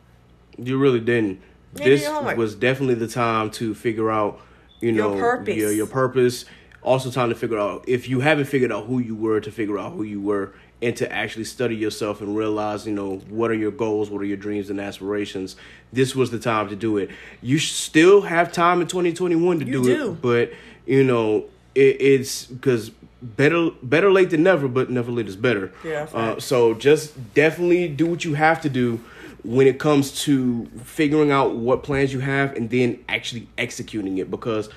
[0.57, 1.41] You really didn't.
[1.75, 4.41] Did this was definitely the time to figure out,
[4.79, 5.55] you Your know, purpose.
[5.55, 6.45] Your, your purpose.
[6.81, 9.77] Also, time to figure out if you haven't figured out who you were, to figure
[9.77, 13.55] out who you were, and to actually study yourself and realize, you know, what are
[13.55, 15.57] your goals, what are your dreams and aspirations.
[15.91, 17.09] This was the time to do it.
[17.41, 20.11] You still have time in 2021 to do, do.
[20.11, 20.53] it, but
[20.85, 21.45] you know,
[21.75, 22.91] it, it's because
[23.21, 25.71] better better late than never, but never late is better.
[25.83, 29.01] Yeah, Uh, so just definitely do what you have to do
[29.43, 34.29] when it comes to figuring out what plans you have and then actually executing it
[34.29, 34.69] because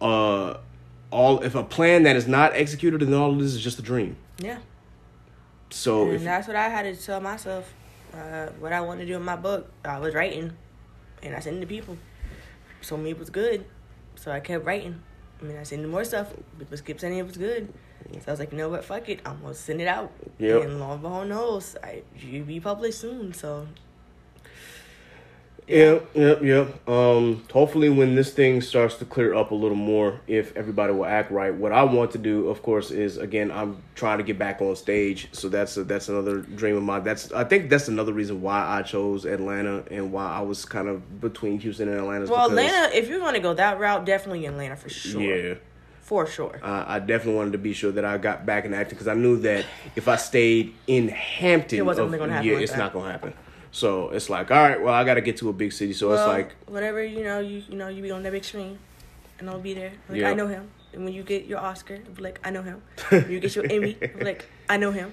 [0.00, 0.56] uh
[1.10, 3.82] all if a plan that is not executed then all of this is just a
[3.82, 4.16] dream.
[4.38, 4.58] Yeah.
[5.70, 7.72] So And if that's what I had to tell myself.
[8.12, 10.52] Uh, what I wanted to do in my book, I was writing,
[11.20, 11.98] and I sent it to people.
[12.80, 13.64] So me it was good,
[14.14, 15.02] so I kept writing.
[15.40, 16.32] I mean, I sent more stuff.
[16.56, 17.72] People kept saying it was good.
[18.12, 20.12] So I was like, you know what, fuck it, I'm gonna send it out.
[20.38, 20.62] Yep.
[20.62, 23.32] And lo and behold, knows I you be published soon.
[23.32, 23.66] So
[25.66, 26.88] Yep, yep, yep.
[26.88, 31.06] Um, hopefully, when this thing starts to clear up a little more, if everybody will
[31.06, 34.38] act right, what I want to do, of course, is again, I'm trying to get
[34.38, 35.28] back on stage.
[35.32, 37.02] So that's a, that's another dream of mine.
[37.02, 40.86] That's I think that's another reason why I chose Atlanta and why I was kind
[40.86, 42.26] of between Houston and Atlanta.
[42.26, 45.22] well, because- Atlanta, if you're gonna go that route, definitely Atlanta for sure.
[45.22, 45.54] Yeah.
[46.02, 46.60] For sure.
[46.62, 49.14] I I definitely wanted to be sure that I got back in acting because I
[49.14, 49.64] knew that
[49.96, 52.78] if I stayed in Hampton, It wasn't of- gonna happen yeah, like it's that.
[52.78, 53.32] not gonna happen.
[53.74, 55.92] So it's like, all right, well, I got to get to a big city.
[55.94, 58.44] So well, it's like, whatever you know, you you know, you be on that big
[58.44, 58.78] screen,
[59.40, 59.92] and I'll be there.
[60.08, 60.30] Like Yeah.
[60.30, 60.70] I know him.
[60.92, 62.82] And when you get your Oscar, I'll be like I know him.
[63.08, 65.12] When you get your Emmy, I'll be like I know him.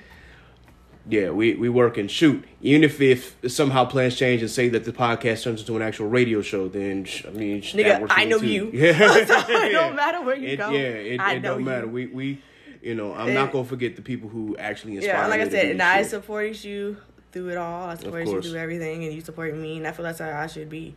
[1.09, 2.43] yeah, we we work and shoot.
[2.61, 6.07] Even if if somehow plans change and say that the podcast turns into an actual
[6.07, 8.45] radio show, then sh- I mean, sh- Nigga, I know too.
[8.45, 8.69] you.
[8.71, 8.93] Yeah,
[9.25, 10.69] So it don't matter where you it, go.
[10.69, 10.79] Yeah,
[11.13, 11.87] it, I it know don't matter.
[11.87, 11.91] you.
[11.91, 12.41] We we,
[12.83, 15.49] you know, I'm It- not gonna forget the people who actually inspire Yeah, like I
[15.49, 16.11] said, and I shit.
[16.11, 16.97] supported you
[17.31, 17.89] through it all.
[17.89, 20.47] I supported you through everything, and you supported me, and I feel that's how I
[20.47, 20.95] should be.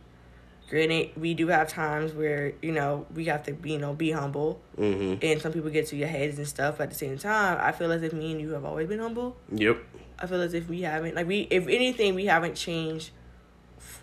[0.69, 4.11] Granted, we do have times where you know we have to be, you know, be
[4.11, 5.19] humble, Mhm.
[5.23, 6.77] and some people get to your heads and stuff.
[6.79, 8.99] But at the same time, I feel as if me and you have always been
[8.99, 9.37] humble.
[9.51, 9.77] Yep.
[10.17, 13.11] I feel as if we haven't, like we, if anything, we haven't changed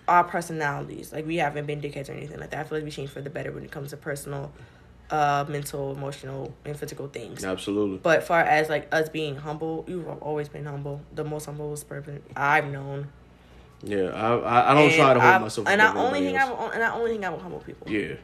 [0.07, 1.13] our personalities.
[1.13, 2.61] Like we haven't been dickheads or anything like that.
[2.61, 4.53] I feel like we changed for the better when it comes to personal,
[5.13, 7.45] uh, mental, emotional, and physical things.
[7.45, 7.99] Absolutely.
[7.99, 11.01] But far as like us being humble, you've always been humble.
[11.15, 13.09] The most humble person I've known.
[13.85, 15.69] Yeah, I I, I don't And try to hold I- myself.
[15.69, 17.91] And I only hang everybody out, with- and I only hang out with humble people.
[17.91, 18.15] Yeah.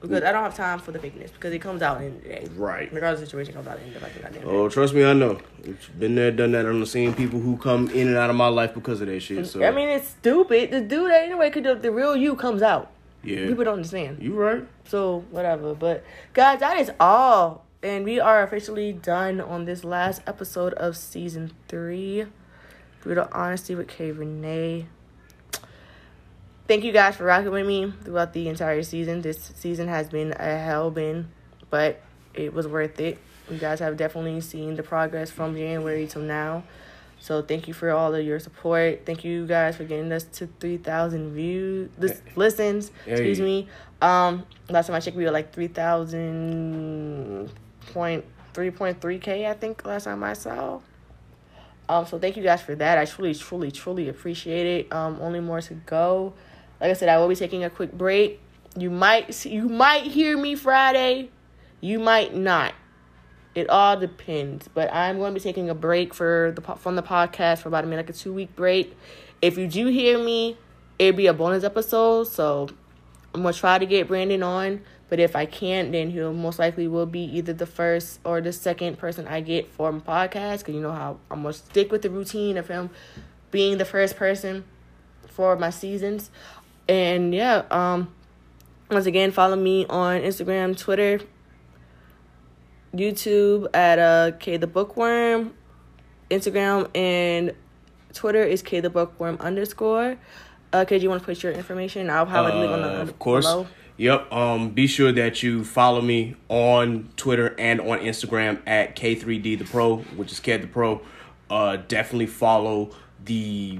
[0.00, 2.46] Because I don't have time for the fakeness because it comes out in the day.
[2.56, 2.92] Right.
[2.92, 4.42] Regardless of the situation, it comes out in the fucking.
[4.44, 5.38] Oh, trust me, I know.
[5.62, 6.66] It's been there, done that.
[6.66, 9.20] I'm the same people who come in and out of my life because of that
[9.20, 9.46] shit.
[9.46, 10.72] So I mean, it's stupid.
[10.72, 12.90] The dude that anyway, because the, the real you comes out.
[13.24, 14.22] Yeah, People don't understand.
[14.22, 14.64] you right.
[14.86, 15.74] So whatever.
[15.74, 17.64] But guys, that is all.
[17.82, 22.26] And we are officially done on this last episode of season three.
[23.02, 24.86] Brutal Honesty with KayReenea.
[26.66, 29.20] Thank you guys for rocking with me throughout the entire season.
[29.20, 31.28] This season has been a hell bin,
[31.68, 32.00] but
[32.32, 33.18] it was worth it.
[33.50, 36.64] You guys have definitely seen the progress from January till now.
[37.24, 39.06] So thank you for all of your support.
[39.06, 42.90] Thank you guys for getting us to three thousand views, lis- listens.
[43.06, 43.66] Excuse me.
[44.02, 47.50] Um, last time I checked, we were like three thousand
[47.94, 49.48] point three point three k.
[49.48, 50.80] I think last time I saw.
[51.88, 52.98] Um, so thank you guys for that.
[52.98, 54.92] I truly, truly, truly appreciate it.
[54.92, 56.34] Um, only more to go.
[56.78, 58.38] Like I said, I will be taking a quick break.
[58.76, 61.30] You might see, you might hear me Friday.
[61.80, 62.74] You might not.
[63.54, 64.68] It all depends.
[64.68, 67.84] But I'm going to be taking a break for the from the podcast for about
[67.84, 68.96] a minute, like a two week break.
[69.40, 70.56] If you do hear me,
[70.98, 72.24] it'll be a bonus episode.
[72.24, 72.68] So
[73.34, 74.82] I'm gonna try to get Brandon on.
[75.10, 78.52] But if I can't, then he'll most likely will be either the first or the
[78.52, 80.58] second person I get for my podcast.
[80.60, 82.90] Because you know how I'm to stick with the routine of him
[83.50, 84.64] being the first person
[85.28, 86.30] for my seasons.
[86.88, 88.12] And yeah, um,
[88.90, 91.20] once again, follow me on Instagram, Twitter,
[92.94, 95.54] YouTube at uh, K the Bookworm,
[96.30, 97.52] Instagram and
[98.12, 100.16] Twitter is K the Bookworm underscore.
[100.72, 102.10] Uh, do you want to put your information?
[102.10, 103.44] I'll have a link on the uh, of course.
[103.46, 103.66] Below.
[103.96, 104.32] Yep.
[104.32, 109.64] Um, be sure that you follow me on Twitter and on Instagram at K3D the
[109.64, 111.00] Pro, which is K the Pro.
[111.48, 112.90] Uh, definitely follow
[113.24, 113.78] the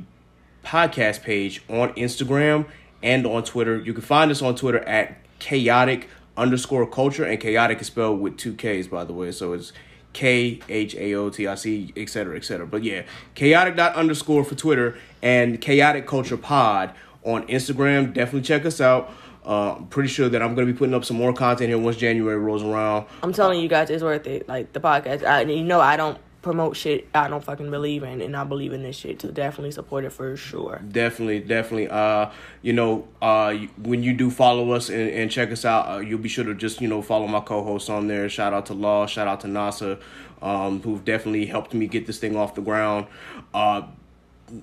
[0.64, 2.66] podcast page on Instagram
[3.02, 3.78] and on Twitter.
[3.78, 6.04] You can find us on Twitter at Khaotic
[6.36, 9.30] underscore Kulture, and chaotic is spelled with two K's, by the way.
[9.32, 9.72] So it's
[10.12, 12.66] K H A O T I C, et cetera, et cetera.
[12.66, 13.02] But yeah,
[13.34, 18.12] Khaotic dot underscore for Twitter and Khaotic Kulture pod on Instagram.
[18.12, 19.10] Definitely check us out.
[19.46, 21.96] Uh, I'm pretty sure that I'm to be putting up some more content here once
[21.96, 23.06] January rolls around.
[23.22, 24.48] I'm telling you guys, it's worth it.
[24.48, 28.20] Like the podcast, I, you know, I don't promote shit I don't fucking believe in,
[28.20, 30.80] and I believe in this shit to definitely support it for sure.
[30.86, 31.88] Definitely, definitely.
[31.88, 32.30] Uh,
[32.60, 36.18] you know, uh, when you do follow us and, and check us out, uh, you'll
[36.18, 38.28] be sure to just you know follow my co-hosts on there.
[38.28, 40.00] Shout out to Law, shout out to NASA,
[40.42, 43.06] um, who've definitely helped me get this thing off the ground.
[43.52, 43.82] Uh,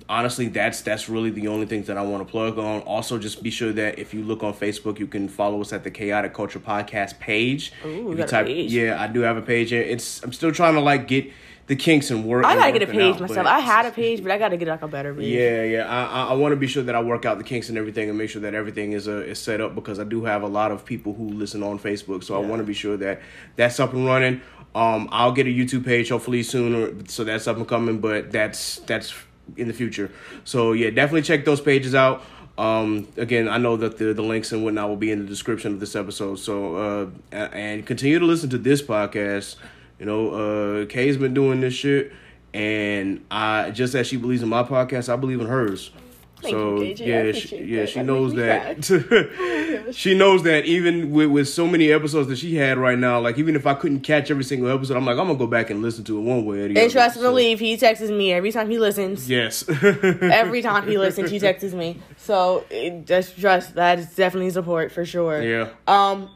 [0.08, 2.82] honestly that's that's really the only things that I want to plug on.
[2.82, 5.82] Also, just be sure that if you look on Facebook, you can follow us at
[5.82, 7.72] the Khaotic Kulture Podcast page.
[7.84, 9.72] Ooh, you type, yeah, I do have a page.
[9.72, 11.32] It's I'm still trying to like get
[11.66, 12.44] the kinks and work.
[12.44, 13.46] I gotta get a page out, myself.
[13.46, 15.32] I had a page, but I gotta get like a better page.
[15.32, 15.88] Yeah, yeah.
[15.88, 18.18] I I, want to be sure that I work out the kinks and everything, and
[18.18, 20.72] make sure that everything is uh, is set up because I do have a lot
[20.72, 22.44] of people who listen on Facebook, so yeah.
[22.44, 23.20] I want to be sure that
[23.56, 24.40] that's up and running.
[24.74, 28.00] Um, I'll get a YouTube page hopefully sooner, so that's up and coming.
[28.00, 29.14] But that's that's
[29.56, 30.10] in the future.
[30.44, 32.22] So yeah, definitely check those pages out.
[32.58, 35.72] Um, again, I know that the, the links and whatnot will be in the description
[35.72, 36.38] of this episode.
[36.38, 39.56] So, uh, and continue to listen to this podcast
[40.02, 40.30] you know,
[40.82, 42.12] uh, Kay's been doing this shit,
[42.52, 45.92] and I just as she believes in my podcast, I believe in hers.
[46.40, 48.84] Thank so you, yeah, she, yeah, she knows that.
[49.94, 53.38] she knows that even with, with so many episodes that she had right now, like
[53.38, 55.82] even if I couldn't catch every single episode, I'm like I'm gonna go back and
[55.82, 56.82] listen to it one way or the and other.
[56.82, 59.30] And trust and believe, he texts me every time he listens.
[59.30, 59.64] Yes.
[59.84, 62.00] every time he listens, he texts me.
[62.16, 65.40] So it, just trust that is definitely support for sure.
[65.40, 65.68] Yeah.
[65.86, 66.28] Um,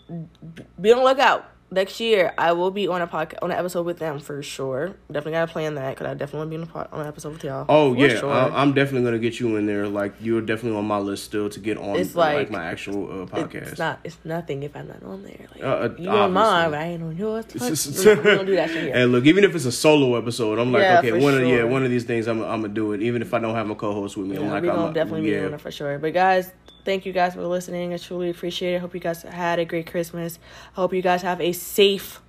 [0.80, 3.86] be on the lookout next year I will be on a podcast on an episode
[3.86, 4.96] with them for sure.
[5.06, 7.44] Definitely gotta plan that because I definitely want to be on, on an episode with
[7.44, 7.66] y'all.
[7.68, 8.32] Oh yeah, sure.
[8.32, 9.86] I, am definitely gonna get you in there.
[9.86, 11.96] Like you're definitely on my list still to get on.
[11.96, 13.68] It's like, like my actual uh, podcast.
[13.68, 14.00] It's not.
[14.02, 15.46] It's nothing if I'm not on there.
[15.54, 17.44] Like uh, uh you on mine, but I ain't on yours.
[17.54, 18.92] we don't do that shit here.
[18.94, 21.42] And look, even if it's a solo episode, I'm like, yeah, okay, one sure.
[21.42, 23.02] of yeah, one of these things, I'm I'm gonna do it.
[23.02, 25.30] Even if I don't have a co-host with me, yeah, I'm like, we gonna definitely
[25.30, 25.40] yeah.
[25.40, 25.98] be on it for sure.
[25.98, 26.52] But guys,
[26.86, 27.92] thank you guys for listening.
[27.92, 28.80] I truly appreciate it.
[28.80, 30.38] Hope you guys had a great Christmas.
[30.74, 32.22] I hope you guys have a safe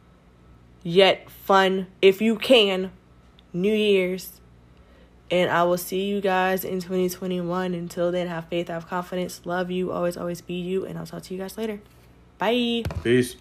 [0.84, 2.92] yet fun, if you can,
[3.54, 4.42] New Year's.
[5.30, 7.74] And I will see you guys in 2021.
[7.74, 10.86] Until then, have faith, have confidence, love you, always, always be you.
[10.86, 11.80] And I'll talk to you guys later.
[12.38, 12.84] Bye.
[13.04, 13.36] Peace.